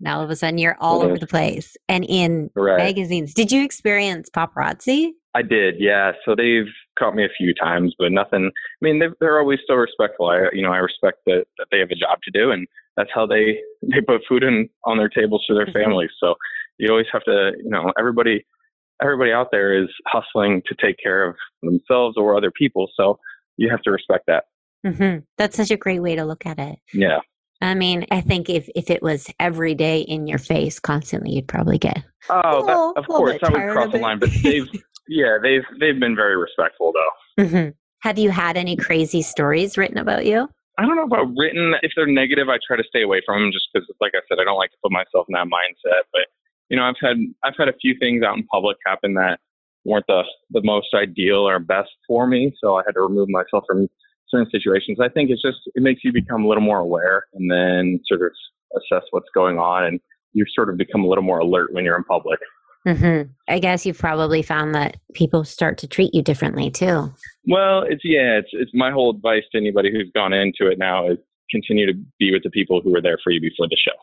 And 0.00 0.08
all 0.08 0.22
of 0.22 0.30
a 0.30 0.36
sudden, 0.36 0.58
you're 0.58 0.76
all 0.80 1.02
It 1.02 1.06
over 1.06 1.18
the 1.18 1.26
place 1.26 1.76
and 1.88 2.04
in 2.08 2.50
right. 2.56 2.78
magazines. 2.78 3.34
Did 3.34 3.52
you 3.52 3.64
experience 3.64 4.28
paparazzi? 4.34 5.10
I 5.38 5.42
did, 5.42 5.76
yeah. 5.78 6.12
So 6.24 6.34
they've 6.34 6.66
caught 6.98 7.14
me 7.14 7.24
a 7.24 7.28
few 7.38 7.54
times, 7.54 7.94
but 7.98 8.10
nothing. 8.10 8.46
I 8.46 8.80
mean, 8.80 8.98
they're, 8.98 9.14
they're 9.20 9.38
always 9.38 9.60
so 9.68 9.74
respectful. 9.74 10.26
I, 10.26 10.48
you 10.52 10.62
know, 10.62 10.72
I 10.72 10.78
respect 10.78 11.18
that, 11.26 11.44
that 11.58 11.66
they 11.70 11.78
have 11.78 11.90
a 11.90 11.94
job 11.94 12.18
to 12.24 12.30
do, 12.32 12.50
and 12.50 12.66
that's 12.96 13.10
how 13.14 13.24
they 13.26 13.58
they 13.82 14.00
put 14.00 14.22
food 14.28 14.42
in 14.42 14.68
on 14.84 14.96
their 14.98 15.08
tables 15.08 15.44
for 15.46 15.54
their 15.54 15.66
Mhm. 15.66 15.74
families. 15.84 16.10
So 16.18 16.34
you 16.78 16.90
always 16.90 17.06
have 17.12 17.22
to, 17.24 17.52
you 17.62 17.70
know, 17.70 17.92
everybody 17.98 18.44
everybody 19.00 19.30
out 19.30 19.48
there 19.52 19.80
is 19.80 19.88
hustling 20.08 20.60
to 20.66 20.74
take 20.84 20.96
care 21.00 21.24
of 21.28 21.36
themselves 21.62 22.16
or 22.16 22.36
other 22.36 22.50
people. 22.50 22.88
So 22.96 23.20
you 23.56 23.68
have 23.70 23.82
to 23.82 23.92
respect 23.92 24.24
that. 24.26 24.44
hmm 24.84 25.18
That's 25.36 25.56
such 25.56 25.70
a 25.70 25.76
great 25.76 26.00
way 26.02 26.16
to 26.16 26.24
look 26.24 26.46
at 26.46 26.58
it. 26.58 26.80
Yeah. 26.92 27.18
I 27.60 27.74
mean, 27.74 28.06
I 28.10 28.20
think 28.22 28.48
if, 28.50 28.68
if 28.74 28.90
it 28.90 29.02
was 29.02 29.28
every 29.38 29.74
day 29.76 30.00
in 30.00 30.26
your 30.26 30.38
face 30.38 30.78
constantly, 30.80 31.30
you'd 31.30 31.46
probably 31.48 31.78
get. 31.78 32.02
Oh, 32.28 32.40
Oh, 32.44 32.66
that, 32.66 33.00
of 33.00 33.06
course, 33.06 33.36
that 33.40 33.52
would 33.52 33.68
cross 33.70 33.92
the 33.92 33.98
line. 33.98 34.18
But 34.20 34.30
they've, 34.42 34.66
yeah, 35.08 35.38
they've 35.42 35.64
they've 35.80 35.98
been 35.98 36.16
very 36.16 36.36
respectful 36.36 36.92
though. 36.92 37.44
Mhm. 37.44 37.74
Have 38.00 38.18
you 38.18 38.30
had 38.30 38.56
any 38.56 38.76
crazy 38.76 39.22
stories 39.22 39.76
written 39.76 39.98
about 39.98 40.26
you? 40.26 40.48
I 40.78 40.82
don't 40.86 40.94
know 40.94 41.04
about 41.04 41.32
written. 41.36 41.74
If 41.82 41.92
they're 41.96 42.06
negative, 42.06 42.48
I 42.48 42.58
try 42.64 42.76
to 42.76 42.84
stay 42.84 43.02
away 43.02 43.20
from 43.26 43.42
them 43.42 43.52
just 43.52 43.66
because, 43.72 43.88
like 44.00 44.12
I 44.14 44.20
said, 44.28 44.38
I 44.40 44.44
don't 44.44 44.58
like 44.58 44.70
to 44.70 44.76
put 44.82 44.92
myself 44.92 45.26
in 45.28 45.32
that 45.32 45.46
mindset. 45.46 46.02
But 46.12 46.26
you 46.68 46.76
know, 46.76 46.84
I've 46.84 46.94
had 47.00 47.16
I've 47.44 47.56
had 47.58 47.68
a 47.68 47.72
few 47.80 47.96
things 47.98 48.22
out 48.22 48.36
in 48.36 48.44
public 48.46 48.76
happen 48.86 49.14
that 49.14 49.40
weren't 49.84 50.06
the 50.06 50.22
the 50.50 50.62
most 50.62 50.94
ideal 50.94 51.48
or 51.48 51.58
best 51.58 51.90
for 52.06 52.26
me, 52.26 52.52
so 52.62 52.76
I 52.76 52.82
had 52.86 52.92
to 52.92 53.00
remove 53.00 53.28
myself 53.28 53.64
from 53.66 53.88
certain 54.28 54.50
situations. 54.50 54.98
I 55.00 55.08
think 55.08 55.30
it's 55.30 55.42
just 55.42 55.58
it 55.74 55.82
makes 55.82 56.04
you 56.04 56.12
become 56.12 56.44
a 56.44 56.48
little 56.48 56.62
more 56.62 56.78
aware 56.78 57.24
and 57.34 57.50
then 57.50 58.00
sort 58.06 58.22
of 58.22 58.32
assess 58.76 59.06
what's 59.10 59.28
going 59.34 59.58
on, 59.58 59.84
and 59.84 60.00
you 60.32 60.44
sort 60.54 60.68
of 60.68 60.76
become 60.76 61.02
a 61.02 61.08
little 61.08 61.24
more 61.24 61.38
alert 61.40 61.72
when 61.72 61.84
you're 61.84 61.96
in 61.96 62.04
public. 62.04 62.38
Hmm 62.96 63.22
I 63.48 63.58
guess 63.58 63.84
you've 63.84 63.98
probably 63.98 64.42
found 64.42 64.74
that 64.74 64.96
people 65.14 65.44
start 65.44 65.78
to 65.78 65.86
treat 65.86 66.14
you 66.14 66.22
differently 66.22 66.70
too. 66.70 67.12
Well, 67.46 67.82
it's 67.82 68.02
yeah, 68.04 68.38
it's 68.38 68.48
it's 68.52 68.70
my 68.74 68.90
whole 68.90 69.10
advice 69.10 69.44
to 69.52 69.58
anybody 69.58 69.90
who's 69.90 70.10
gone 70.14 70.32
into 70.32 70.66
it 70.70 70.78
now 70.78 71.08
is 71.08 71.18
continue 71.50 71.86
to 71.86 71.98
be 72.18 72.32
with 72.32 72.42
the 72.42 72.50
people 72.50 72.80
who 72.82 72.92
were 72.92 73.00
there 73.00 73.18
for 73.24 73.30
you 73.30 73.40
before 73.40 73.66
the 73.68 73.76
show. 73.76 73.96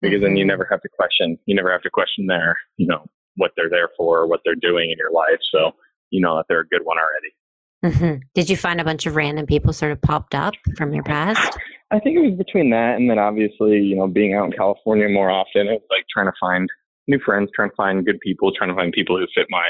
Because 0.00 0.20
then 0.20 0.36
you 0.36 0.44
Mhm. 0.44 0.48
never 0.48 0.66
have 0.70 0.80
to 0.82 0.88
question 0.88 1.38
you 1.46 1.54
never 1.54 1.72
have 1.72 1.82
to 1.82 1.90
question 1.90 2.26
their, 2.26 2.56
you 2.76 2.86
know, 2.86 3.04
what 3.36 3.52
they're 3.56 3.70
there 3.70 3.88
for, 3.96 4.26
what 4.26 4.40
they're 4.44 4.54
doing 4.54 4.90
in 4.90 4.98
your 4.98 5.10
life. 5.12 5.38
So 5.52 5.72
you 6.10 6.20
know 6.20 6.36
that 6.36 6.46
they're 6.48 6.60
a 6.60 6.68
good 6.68 6.84
one 6.84 6.96
already. 6.98 7.96
hmm 7.96 8.22
Did 8.34 8.50
you 8.50 8.56
find 8.56 8.80
a 8.80 8.84
bunch 8.84 9.06
of 9.06 9.14
random 9.16 9.46
people 9.46 9.72
sort 9.72 9.92
of 9.92 10.00
popped 10.00 10.34
up 10.34 10.54
from 10.76 10.92
your 10.94 11.04
past? 11.04 11.58
I 11.90 11.98
think 12.00 12.16
it 12.18 12.20
was 12.28 12.36
between 12.36 12.70
that 12.70 12.96
and 12.96 13.08
then 13.08 13.18
obviously, 13.18 13.78
you 13.78 13.96
know, 13.96 14.06
being 14.08 14.34
out 14.34 14.46
in 14.46 14.52
California 14.52 15.08
more 15.08 15.30
often, 15.30 15.68
it 15.68 15.72
was 15.72 15.88
like 15.90 16.04
trying 16.12 16.26
to 16.26 16.32
find 16.40 16.68
new 17.08 17.18
friends, 17.20 17.50
trying 17.54 17.70
to 17.70 17.76
find 17.76 18.04
good 18.04 18.20
people, 18.20 18.52
trying 18.52 18.70
to 18.70 18.76
find 18.76 18.92
people 18.92 19.18
who 19.18 19.26
fit 19.34 19.46
my 19.50 19.66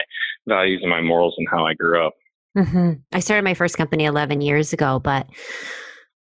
values 0.46 0.80
and 0.82 0.90
my 0.90 1.00
morals 1.00 1.34
and 1.38 1.46
how 1.50 1.66
I 1.66 1.74
grew 1.74 2.04
up. 2.04 2.14
hmm 2.56 2.92
I 3.12 3.20
started 3.20 3.44
my 3.44 3.54
first 3.54 3.76
company 3.76 4.04
11 4.04 4.40
years 4.40 4.72
ago, 4.72 4.98
but 4.98 5.26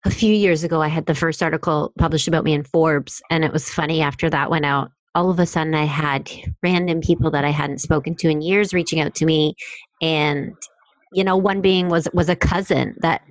a 0.05 0.11
few 0.11 0.33
years 0.33 0.63
ago, 0.63 0.81
I 0.81 0.89
had 0.89 1.05
the 1.05 1.15
first 1.15 1.41
article 1.41 1.93
published 1.97 2.27
about 2.27 2.43
me 2.43 2.53
in 2.53 2.63
Forbes. 2.63 3.21
And 3.29 3.45
it 3.45 3.53
was 3.53 3.69
funny 3.69 4.01
after 4.01 4.29
that 4.29 4.49
went 4.49 4.65
out, 4.65 4.91
all 5.15 5.29
of 5.29 5.39
a 5.39 5.45
sudden 5.45 5.75
I 5.75 5.85
had 5.85 6.29
random 6.61 6.99
people 7.01 7.31
that 7.31 7.45
I 7.45 7.51
hadn't 7.51 7.79
spoken 7.79 8.15
to 8.15 8.29
in 8.29 8.41
years 8.41 8.73
reaching 8.73 8.99
out 8.99 9.15
to 9.15 9.25
me. 9.25 9.55
And, 10.01 10.53
you 11.13 11.23
know, 11.23 11.37
one 11.37 11.61
being 11.61 11.87
was, 11.87 12.07
was 12.13 12.27
a 12.27 12.35
cousin 12.35 12.95
that 12.99 13.21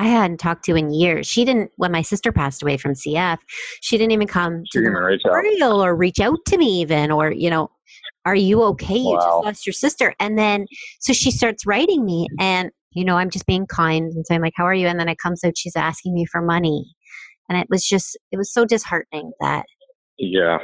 I 0.00 0.04
hadn't 0.04 0.38
talked 0.38 0.64
to 0.64 0.76
in 0.76 0.90
years. 0.90 1.26
She 1.26 1.44
didn't, 1.44 1.72
when 1.76 1.92
my 1.92 2.00
sister 2.00 2.32
passed 2.32 2.62
away 2.62 2.78
from 2.78 2.94
CF, 2.94 3.36
she 3.82 3.98
didn't 3.98 4.12
even 4.12 4.26
come 4.26 4.62
to 4.70 4.80
You're 4.80 4.94
the 4.94 4.98
gonna 4.98 5.18
memorial 5.22 5.84
or 5.84 5.94
reach 5.94 6.20
out 6.20 6.38
to 6.46 6.56
me 6.56 6.80
even, 6.80 7.10
or, 7.10 7.30
you 7.30 7.50
know, 7.50 7.70
are 8.24 8.34
you 8.34 8.62
okay? 8.62 8.96
You 8.96 9.14
just 9.14 9.44
lost 9.44 9.66
your 9.66 9.74
sister. 9.74 10.14
And 10.18 10.38
then, 10.38 10.64
so 11.00 11.12
she 11.12 11.30
starts 11.30 11.66
writing 11.66 12.06
me 12.06 12.26
and, 12.38 12.70
you 12.92 13.04
know, 13.04 13.16
I'm 13.16 13.28
just 13.28 13.44
being 13.44 13.66
kind 13.66 14.10
and 14.10 14.26
saying 14.26 14.40
like, 14.40 14.54
how 14.56 14.64
are 14.64 14.72
you? 14.72 14.86
And 14.86 14.98
then 14.98 15.08
it 15.08 15.18
comes 15.18 15.44
out, 15.44 15.58
she's 15.58 15.76
asking 15.76 16.14
me 16.14 16.24
for 16.24 16.40
money. 16.40 16.86
And 17.50 17.58
it 17.58 17.66
was 17.68 17.86
just, 17.86 18.16
it 18.32 18.38
was 18.38 18.50
so 18.54 18.64
disheartening 18.64 19.32
that 19.40 19.66
Yeah. 20.16 20.60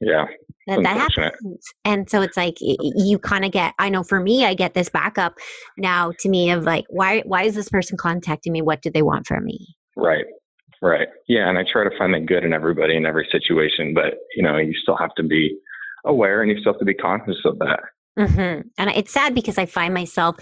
Yeah. 0.00 0.24
That, 0.66 0.82
that 0.82 0.96
happens. 0.96 1.64
And 1.84 2.08
so 2.08 2.22
it's 2.22 2.36
like 2.36 2.56
you 2.60 3.18
kind 3.18 3.44
of 3.44 3.52
get. 3.52 3.74
I 3.78 3.88
know 3.88 4.02
for 4.02 4.20
me, 4.20 4.44
I 4.44 4.54
get 4.54 4.74
this 4.74 4.88
backup 4.88 5.38
now 5.76 6.12
to 6.20 6.28
me 6.28 6.50
of 6.50 6.64
like, 6.64 6.84
why 6.88 7.20
why 7.20 7.44
is 7.44 7.54
this 7.54 7.68
person 7.68 7.96
contacting 7.96 8.52
me? 8.52 8.62
What 8.62 8.82
do 8.82 8.90
they 8.90 9.02
want 9.02 9.26
from 9.26 9.44
me? 9.44 9.74
Right. 9.96 10.24
Right. 10.82 11.08
Yeah, 11.28 11.48
and 11.48 11.58
I 11.58 11.64
try 11.70 11.84
to 11.84 11.96
find 11.98 12.14
the 12.14 12.20
good 12.20 12.42
in 12.42 12.54
everybody 12.54 12.96
in 12.96 13.04
every 13.04 13.28
situation, 13.30 13.92
but 13.92 14.14
you 14.34 14.42
know, 14.42 14.56
you 14.56 14.72
still 14.74 14.96
have 14.96 15.14
to 15.16 15.22
be 15.22 15.58
aware 16.06 16.42
and 16.42 16.50
you 16.50 16.58
still 16.58 16.72
have 16.72 16.78
to 16.80 16.86
be 16.86 16.94
conscious 16.94 17.36
of 17.44 17.58
that. 17.58 17.80
Mm-hmm. 18.18 18.68
And 18.78 18.90
it's 18.90 19.12
sad 19.12 19.34
because 19.34 19.58
I 19.58 19.66
find 19.66 19.92
myself 19.92 20.36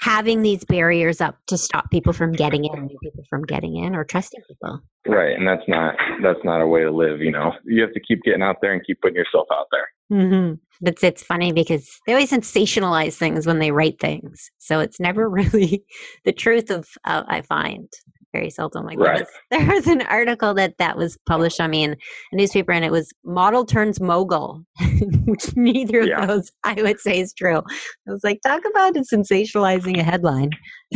having 0.00 0.42
these 0.42 0.64
barriers 0.64 1.20
up 1.20 1.36
to 1.46 1.58
stop 1.58 1.90
people 1.90 2.12
from 2.12 2.32
getting 2.32 2.64
in, 2.64 2.86
new 2.86 2.98
people 3.02 3.24
from 3.28 3.42
getting 3.44 3.76
in, 3.76 3.94
or 3.94 4.04
trusting 4.04 4.40
people. 4.48 4.80
Right, 5.06 5.36
and 5.36 5.46
that's 5.46 5.66
not 5.68 5.94
that's 6.22 6.40
not 6.44 6.60
a 6.60 6.66
way 6.66 6.82
to 6.82 6.90
live. 6.90 7.20
You 7.20 7.30
know, 7.30 7.52
you 7.64 7.82
have 7.82 7.92
to 7.92 8.00
keep 8.00 8.22
getting 8.22 8.42
out 8.42 8.56
there 8.60 8.72
and 8.72 8.84
keep 8.84 9.00
putting 9.00 9.16
yourself 9.16 9.46
out 9.52 9.66
there. 9.70 10.18
Mm-hmm. 10.18 10.86
It's 10.86 11.04
it's 11.04 11.22
funny 11.22 11.52
because 11.52 11.88
they 12.06 12.12
always 12.12 12.32
sensationalize 12.32 13.14
things 13.14 13.46
when 13.46 13.58
they 13.58 13.70
write 13.70 14.00
things, 14.00 14.50
so 14.58 14.80
it's 14.80 15.00
never 15.00 15.28
really 15.30 15.84
the 16.24 16.32
truth 16.32 16.70
of. 16.70 16.88
Uh, 17.04 17.24
I 17.28 17.42
find 17.42 17.88
very 18.32 18.50
seldom. 18.50 18.84
Like 18.84 18.98
right. 18.98 19.26
there, 19.50 19.60
was, 19.60 19.66
there 19.66 19.76
was 19.76 19.86
an 19.86 20.02
article 20.02 20.54
that 20.54 20.78
that 20.78 20.96
was 20.96 21.18
published 21.26 21.60
on 21.60 21.70
me 21.70 21.84
in 21.84 21.92
a 22.32 22.36
newspaper, 22.36 22.72
and 22.72 22.84
it 22.84 22.92
was 22.92 23.12
model 23.24 23.64
turns 23.64 24.00
mogul, 24.00 24.62
which 25.26 25.54
neither 25.56 26.02
yeah. 26.02 26.22
of 26.22 26.28
those 26.28 26.50
I 26.64 26.74
would 26.74 27.00
say 27.00 27.20
is 27.20 27.32
true. 27.32 27.58
I 27.58 28.10
was 28.10 28.24
like, 28.24 28.40
talk 28.46 28.62
about 28.68 28.96
a 28.96 29.00
sensationalizing 29.00 29.98
a 29.98 30.02
headline. 30.02 30.50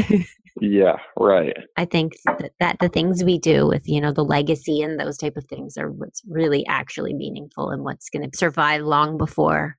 yeah, 0.60 0.96
right. 1.18 1.56
I 1.76 1.84
think 1.84 2.14
that, 2.26 2.52
that 2.60 2.76
the 2.80 2.88
things 2.88 3.24
we 3.24 3.38
do 3.38 3.66
with 3.66 3.88
you 3.88 4.00
know 4.00 4.12
the 4.12 4.24
legacy 4.24 4.82
and 4.82 4.98
those 4.98 5.18
type 5.18 5.36
of 5.36 5.44
things 5.46 5.76
are 5.76 5.90
what's 5.90 6.22
really 6.28 6.66
actually 6.66 7.14
meaningful 7.14 7.70
and 7.70 7.82
what's 7.82 8.08
going 8.10 8.28
to 8.28 8.36
survive 8.36 8.82
long 8.82 9.18
before, 9.18 9.76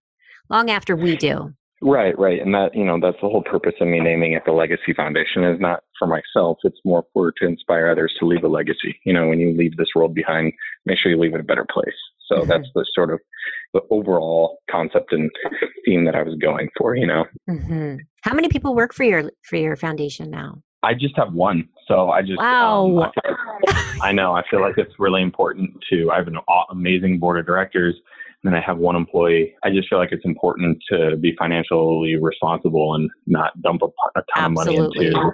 long 0.50 0.70
after 0.70 0.96
we 0.96 1.16
do. 1.16 1.54
Right, 1.86 2.18
right. 2.18 2.42
And 2.42 2.52
that, 2.56 2.74
you 2.74 2.84
know, 2.84 3.00
that's 3.00 3.22
the 3.22 3.30
whole 3.30 3.44
purpose 3.44 3.76
of 3.80 3.88
me 3.88 4.00
naming 4.00 4.34
it 4.34 4.42
the 4.44 4.52
Legacy 4.52 4.92
Foundation 4.96 5.44
is 5.44 5.60
not 5.60 5.84
for 6.00 6.08
myself. 6.08 6.58
It's 6.64 6.80
more 6.84 7.06
for 7.14 7.32
to 7.34 7.46
inspire 7.46 7.88
others 7.90 8.12
to 8.20 8.26
leave 8.26 8.44
a 8.44 8.48
legacy. 8.48 9.00
You 9.06 9.14
know, 9.14 9.28
when 9.28 9.40
you 9.40 9.56
leave 9.56 9.78
this 9.78 9.90
world 9.96 10.16
behind, 10.16 10.52
make 10.88 10.98
sure 10.98 11.12
you 11.12 11.20
leave 11.20 11.36
it 11.36 11.40
a 11.40 11.44
better 11.44 11.66
place. 11.72 11.94
So 12.28 12.38
mm-hmm. 12.38 12.50
that's 12.50 12.68
the 12.74 12.86
sort 12.96 13.12
of 13.14 13.20
the 13.76 13.82
overall 13.92 14.58
concept 14.70 15.14
and 15.14 15.30
theme 15.86 16.06
that 16.06 16.16
I 16.16 16.24
was 16.24 16.36
going 16.42 16.70
for, 16.76 16.96
you 16.96 17.06
know. 17.06 17.26
Mm-hmm. 17.48 17.98
How 18.24 18.34
many 18.34 18.50
people 18.50 18.74
work 18.74 18.92
for 18.92 19.04
your 19.04 19.32
for 19.44 19.58
your 19.58 19.76
foundation 19.76 20.32
now? 20.32 20.64
I 20.82 20.96
just 20.96 21.16
have 21.18 21.34
one. 21.34 21.70
So 21.88 22.10
I 22.10 22.24
just 22.24 22.40
wow. 22.40 22.88
Um, 22.88 22.98
I, 22.98 23.02
like, 23.02 24.02
I 24.02 24.12
know. 24.12 24.34
I 24.34 24.42
feel 24.50 24.62
like 24.62 24.80
it's 24.80 24.94
really 24.98 25.22
important 25.22 25.70
to. 25.92 26.10
I 26.10 26.18
have 26.18 26.28
an 26.28 26.40
amazing 26.72 27.20
board 27.20 27.38
of 27.38 27.46
directors 27.46 27.96
and 28.46 28.56
I 28.56 28.62
have 28.62 28.78
one 28.78 28.96
employee, 28.96 29.56
I 29.64 29.70
just 29.70 29.90
feel 29.90 29.98
like 29.98 30.12
it's 30.12 30.26
important 30.26 30.78
to 30.92 31.18
be 31.18 31.36
financially 31.38 32.16
responsible 32.16 32.96
and 32.96 33.10
not 33.28 33.60
dump 33.62 33.82
a, 33.82 33.88
a 34.20 34.24
ton 34.36 34.58
Absolutely. 34.58 35.08
of 35.08 35.14
money 35.14 35.32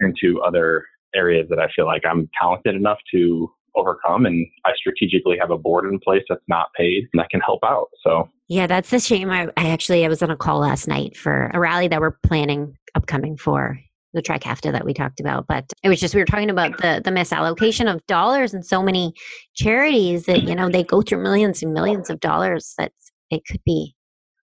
into 0.00 0.30
into 0.30 0.42
other 0.42 0.84
areas 1.14 1.46
that 1.50 1.58
I 1.58 1.68
feel 1.74 1.86
like 1.86 2.02
I'm 2.08 2.28
talented 2.40 2.74
enough 2.74 2.98
to 3.12 3.50
overcome 3.76 4.26
and 4.26 4.46
I 4.64 4.72
strategically 4.76 5.36
have 5.38 5.50
a 5.50 5.58
board 5.58 5.84
in 5.84 5.98
place 6.00 6.22
that's 6.28 6.42
not 6.48 6.68
paid 6.76 7.06
and 7.12 7.20
that 7.20 7.30
can 7.30 7.40
help 7.40 7.60
out. 7.64 7.88
So 8.04 8.28
yeah, 8.48 8.66
that's 8.66 8.90
the 8.90 8.98
shame. 8.98 9.30
I, 9.30 9.48
I 9.56 9.68
actually 9.68 10.04
I 10.04 10.08
was 10.08 10.22
on 10.22 10.30
a 10.30 10.36
call 10.36 10.60
last 10.60 10.88
night 10.88 11.16
for 11.16 11.50
a 11.54 11.60
rally 11.60 11.88
that 11.88 12.00
we're 12.00 12.16
planning 12.24 12.76
upcoming 12.94 13.36
for 13.36 13.78
the 14.14 14.22
Trikafta 14.22 14.72
that 14.72 14.84
we 14.84 14.94
talked 14.94 15.20
about. 15.20 15.46
But 15.46 15.70
it 15.82 15.88
was 15.88 16.00
just 16.00 16.14
we 16.14 16.20
were 16.20 16.26
talking 16.26 16.50
about 16.50 16.78
the 16.78 17.00
the 17.04 17.10
misallocation 17.10 17.92
of 17.92 18.04
dollars 18.06 18.54
and 18.54 18.64
so 18.64 18.82
many 18.82 19.12
charities 19.54 20.26
that 20.26 20.44
you 20.44 20.54
know 20.54 20.68
they 20.68 20.84
go 20.84 21.02
through 21.02 21.22
millions 21.22 21.62
and 21.62 21.72
millions 21.72 22.10
of 22.10 22.20
dollars 22.20 22.74
that 22.78 22.92
it 23.30 23.42
could 23.46 23.62
be 23.64 23.94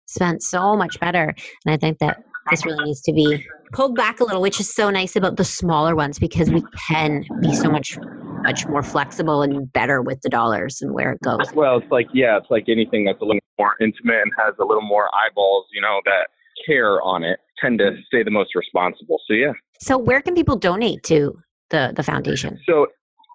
spent 0.08 0.44
so 0.44 0.76
much 0.76 1.00
better. 1.00 1.34
And 1.66 1.74
I 1.74 1.78
think 1.78 2.00
that 2.00 2.24
this 2.50 2.66
really 2.66 2.84
needs 2.84 3.02
to 3.02 3.14
be 3.14 3.46
pulled 3.72 3.96
back 3.96 4.20
a 4.20 4.24
little, 4.24 4.42
which 4.42 4.60
is 4.60 4.74
so 4.74 4.90
nice 4.90 5.16
about 5.16 5.38
the 5.38 5.46
smaller 5.46 5.96
ones 5.96 6.20
because 6.20 6.50
we 6.50 6.64
can 6.88 7.24
be 7.42 7.54
so 7.56 7.70
much 7.70 7.98
much 8.44 8.66
more 8.68 8.82
flexible 8.82 9.44
and 9.44 9.72
better 9.72 10.02
with 10.02 10.20
the 10.22 10.30
dollars 10.30 10.82
and 10.82 10.94
where 10.94 11.12
it 11.12 11.22
goes. 11.22 11.54
Well, 11.54 11.78
it's 11.78 11.92
like 11.92 12.08
yeah, 12.14 12.38
it's 12.38 12.50
like 12.50 12.66
anything 12.68 13.06
that's 13.06 13.22
a 13.22 13.26
little 13.26 13.42
more 13.60 13.76
intimate 13.80 14.22
and 14.24 14.32
has 14.40 14.56
a 14.60 14.66
little 14.66 14.82
more 14.82 15.10
eyeballs, 15.14 15.68
you 15.72 15.82
know, 15.82 16.02
that 16.06 16.28
care 16.66 17.02
on 17.02 17.24
it 17.24 17.40
tend 17.62 17.80
to 17.80 17.96
stay 18.08 18.24
the 18.24 18.32
most 18.32 18.56
responsible. 18.56 19.20
So 19.28 19.34
yeah. 19.34 19.54
So 19.80 19.98
where 19.98 20.22
can 20.22 20.36
people 20.36 20.56
donate 20.56 21.04
to 21.04 21.38
the 21.70 21.94
the 21.96 22.04
foundation? 22.04 22.60
So 22.68 22.88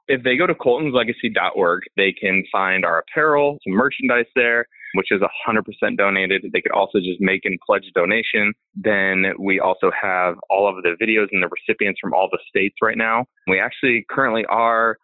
if 0.09 0.23
they 0.23 0.37
go 0.37 0.47
to 0.47 0.55
coltonslegacy.org, 0.55 1.83
they 1.97 2.13
can 2.13 2.45
find 2.53 2.85
our 2.85 3.01
apparel, 3.01 3.59
some 3.67 3.75
merchandise 3.75 4.27
there, 4.37 4.67
which 4.95 5.09
is 5.11 5.21
100% 5.21 5.97
donated. 5.97 6.45
They 6.53 6.61
could 6.61 6.73
also 6.73 6.99
just 6.99 7.21
make 7.21 7.45
and 7.45 7.59
pledge 7.67 7.91
donation. 7.95 8.53
Then 8.75 9.33
we 9.39 9.59
also 9.59 9.91
have 10.01 10.37
all 10.49 10.69
of 10.69 10.83
the 10.85 10.97
videos 11.03 11.27
and 11.33 11.43
the 11.43 11.49
recipients 11.49 11.99
from 12.01 12.15
all 12.15 12.29
the 12.31 12.39
states 12.49 12.77
right 12.81 12.97
now. 12.97 13.27
We 13.49 13.59
actually 13.59 14.07
currently 14.09 14.45
are 14.47 14.97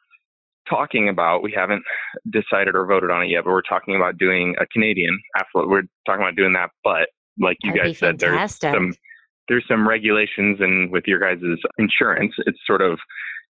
talking 0.69 1.09
about, 1.09 1.43
we 1.43 1.53
haven't 1.53 1.83
decided 2.31 2.77
or 2.77 2.87
voted 2.87 3.11
on 3.11 3.25
it 3.25 3.29
yet, 3.29 3.43
but 3.45 3.51
we're 3.51 3.63
talking 3.63 3.97
about 3.97 4.19
doing 4.19 4.55
a 4.61 4.67
Canadian 4.67 5.19
affluent. 5.37 5.69
We're 5.69 5.83
talking 6.07 6.23
about 6.23 6.37
doing 6.37 6.53
that, 6.53 6.71
but 6.85 7.09
like 7.41 7.57
you 7.63 7.73
That'd 7.73 7.87
guys 7.87 7.99
said, 7.99 8.19
there's 8.21 8.55
some 8.61 8.95
there's 9.53 9.65
some 9.69 9.87
regulations, 9.87 10.59
and 10.61 10.91
with 10.91 11.05
your 11.07 11.19
guys' 11.19 11.45
insurance, 11.77 12.33
it's 12.47 12.59
sort 12.67 12.81
of 12.81 12.99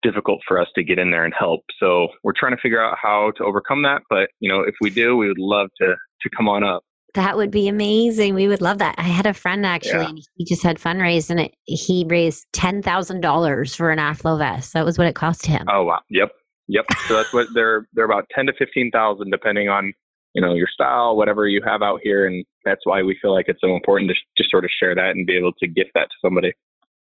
difficult 0.01 0.39
for 0.47 0.57
us 0.57 0.67
to 0.75 0.81
get 0.81 0.97
in 0.97 1.11
there 1.11 1.25
and 1.25 1.33
help. 1.37 1.59
So 1.77 2.07
we're 2.23 2.31
trying 2.33 2.55
to 2.55 2.61
figure 2.61 2.81
out 2.81 2.97
how 3.01 3.33
to 3.35 3.43
overcome 3.43 3.83
that. 3.83 4.01
But 4.09 4.29
you 4.39 4.49
know, 4.49 4.61
if 4.61 4.75
we 4.79 4.89
do, 4.89 5.17
we 5.17 5.27
would 5.27 5.37
love 5.37 5.67
to 5.81 5.87
to 6.21 6.29
come 6.37 6.47
on 6.47 6.63
up. 6.63 6.83
That 7.15 7.35
would 7.35 7.51
be 7.51 7.67
amazing. 7.67 8.33
We 8.33 8.47
would 8.47 8.61
love 8.61 8.77
that. 8.77 8.95
I 8.97 9.01
had 9.01 9.25
a 9.25 9.33
friend 9.33 9.65
actually, 9.65 10.03
yeah. 10.03 10.09
and 10.09 10.21
he 10.35 10.45
just 10.45 10.63
had 10.63 10.77
fundraised, 10.77 11.29
and 11.29 11.41
it, 11.41 11.53
he 11.65 12.05
raised 12.07 12.45
ten 12.53 12.81
thousand 12.81 13.19
dollars 13.19 13.75
for 13.75 13.91
an 13.91 13.99
AffloVest. 13.99 14.71
That 14.71 14.85
was 14.85 14.97
what 14.97 15.07
it 15.07 15.15
cost 15.15 15.45
him. 15.45 15.65
Oh 15.69 15.83
wow! 15.83 15.99
Yep, 16.09 16.31
yep. 16.69 16.85
So 17.09 17.15
that's 17.15 17.33
what 17.33 17.47
they're 17.53 17.87
they're 17.91 18.05
about 18.05 18.25
ten 18.33 18.45
to 18.45 18.53
fifteen 18.57 18.89
thousand, 18.91 19.31
depending 19.31 19.67
on 19.67 19.91
you 20.33 20.41
know, 20.41 20.53
your 20.53 20.67
style, 20.67 21.15
whatever 21.15 21.47
you 21.47 21.61
have 21.65 21.81
out 21.81 22.01
here. 22.03 22.27
And 22.27 22.45
that's 22.65 22.81
why 22.83 23.01
we 23.01 23.17
feel 23.21 23.33
like 23.33 23.45
it's 23.47 23.61
so 23.61 23.75
important 23.75 24.11
to 24.11 24.15
just 24.37 24.51
sort 24.51 24.65
of 24.65 24.71
share 24.71 24.95
that 24.95 25.11
and 25.11 25.25
be 25.25 25.37
able 25.37 25.53
to 25.53 25.67
gift 25.67 25.91
that 25.95 26.09
to 26.09 26.15
somebody. 26.21 26.53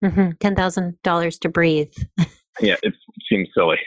Mm-hmm. 0.04 0.30
$10,000 0.46 1.40
to 1.40 1.48
breathe. 1.48 1.92
yeah, 2.60 2.76
it 2.82 2.94
seems 3.28 3.48
silly. 3.54 3.78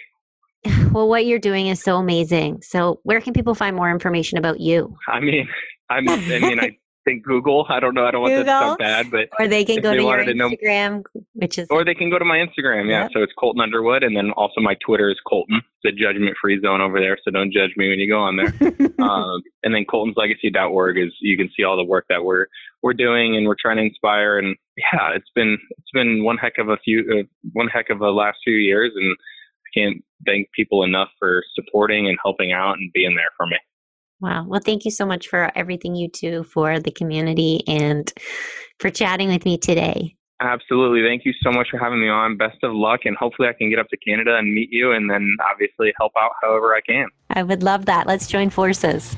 Well, 0.91 1.07
what 1.07 1.27
you're 1.27 1.37
doing 1.37 1.67
is 1.67 1.81
so 1.81 1.97
amazing. 1.97 2.63
So, 2.63 2.99
where 3.03 3.21
can 3.21 3.31
people 3.31 3.53
find 3.53 3.75
more 3.75 3.91
information 3.91 4.39
about 4.39 4.59
you? 4.59 4.97
I 5.07 5.19
mean, 5.19 5.47
I'm, 5.91 6.09
I 6.09 6.17
mean, 6.17 6.59
I 6.59 6.77
think 7.09 7.23
Google. 7.23 7.65
I 7.69 7.79
don't 7.79 7.93
know. 7.93 8.05
I 8.05 8.11
don't 8.11 8.21
want 8.21 8.31
Google, 8.31 8.45
that 8.45 8.59
to 8.59 8.65
sound 8.67 8.79
bad, 8.79 9.11
but 9.11 9.29
or 9.39 9.47
they 9.47 9.65
can 9.65 9.81
go 9.81 9.95
to 9.95 10.01
your 10.01 10.17
Instagram, 10.17 11.03
know, 11.03 11.21
which 11.33 11.57
is 11.57 11.67
or 11.69 11.83
they 11.83 11.95
can 11.95 12.09
go 12.09 12.19
to 12.19 12.25
my 12.25 12.37
Instagram. 12.37 12.89
Yeah, 12.89 13.07
so 13.13 13.21
it's 13.21 13.33
Colton 13.37 13.61
Underwood, 13.61 14.03
and 14.03 14.15
then 14.15 14.31
also 14.31 14.61
my 14.61 14.75
Twitter 14.85 15.09
is 15.09 15.17
Colton. 15.27 15.61
It's 15.81 15.95
a 15.95 15.97
judgment-free 15.97 16.61
zone 16.61 16.81
over 16.81 16.99
there, 16.99 17.17
so 17.23 17.31
don't 17.31 17.51
judge 17.51 17.71
me 17.77 17.89
when 17.89 17.99
you 17.99 18.09
go 18.09 18.19
on 18.19 18.35
there. 18.35 18.53
um, 18.99 19.41
and 19.63 19.73
then 19.73 19.85
Colton'sLegacy.org 19.85 20.97
is 20.97 21.13
you 21.21 21.37
can 21.37 21.49
see 21.55 21.63
all 21.63 21.77
the 21.77 21.83
work 21.83 22.05
that 22.09 22.23
we're 22.23 22.47
we're 22.83 22.93
doing, 22.93 23.35
and 23.35 23.47
we're 23.47 23.55
trying 23.59 23.77
to 23.77 23.83
inspire. 23.83 24.37
And 24.37 24.55
yeah, 24.77 25.11
it's 25.15 25.31
been 25.35 25.57
it's 25.77 25.91
been 25.93 26.23
one 26.23 26.37
heck 26.37 26.57
of 26.57 26.69
a 26.69 26.77
few 26.77 26.99
uh, 27.19 27.23
one 27.53 27.67
heck 27.67 27.89
of 27.89 28.01
a 28.01 28.09
last 28.09 28.37
few 28.43 28.55
years, 28.55 28.91
and 28.95 29.15
I 29.15 29.79
can't 29.79 30.03
thank 30.25 30.51
people 30.51 30.83
enough 30.83 31.09
for 31.17 31.43
supporting 31.55 32.07
and 32.07 32.17
helping 32.23 32.51
out 32.51 32.77
and 32.77 32.91
being 32.93 33.15
there 33.15 33.31
for 33.37 33.47
me. 33.47 33.57
Wow. 34.21 34.45
Well, 34.47 34.61
thank 34.63 34.85
you 34.85 34.91
so 34.91 35.05
much 35.05 35.27
for 35.27 35.51
everything 35.55 35.95
you 35.95 36.09
do 36.09 36.43
for 36.43 36.79
the 36.79 36.91
community 36.91 37.63
and 37.67 38.11
for 38.79 38.89
chatting 38.89 39.29
with 39.29 39.45
me 39.45 39.57
today. 39.57 40.15
Absolutely. 40.41 41.01
Thank 41.05 41.25
you 41.25 41.33
so 41.43 41.51
much 41.51 41.67
for 41.69 41.77
having 41.77 41.99
me 41.99 42.07
on. 42.07 42.37
Best 42.37 42.63
of 42.63 42.73
luck, 42.73 43.01
and 43.03 43.15
hopefully, 43.17 43.49
I 43.49 43.53
can 43.53 43.69
get 43.69 43.77
up 43.77 43.89
to 43.89 43.97
Canada 43.97 44.37
and 44.37 44.53
meet 44.53 44.69
you, 44.71 44.93
and 44.93 45.09
then 45.09 45.35
obviously 45.51 45.93
help 45.99 46.13
out 46.17 46.31
however 46.41 46.73
I 46.73 46.81
can. 46.81 47.07
I 47.29 47.43
would 47.43 47.61
love 47.61 47.85
that. 47.87 48.07
Let's 48.07 48.25
join 48.25 48.49
forces. 48.49 49.17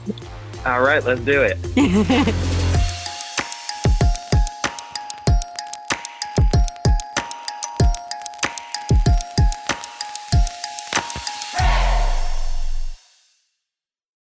All 0.65 0.81
right, 0.81 1.03
let's 1.03 1.21
do 1.21 1.43
it. 1.43 2.57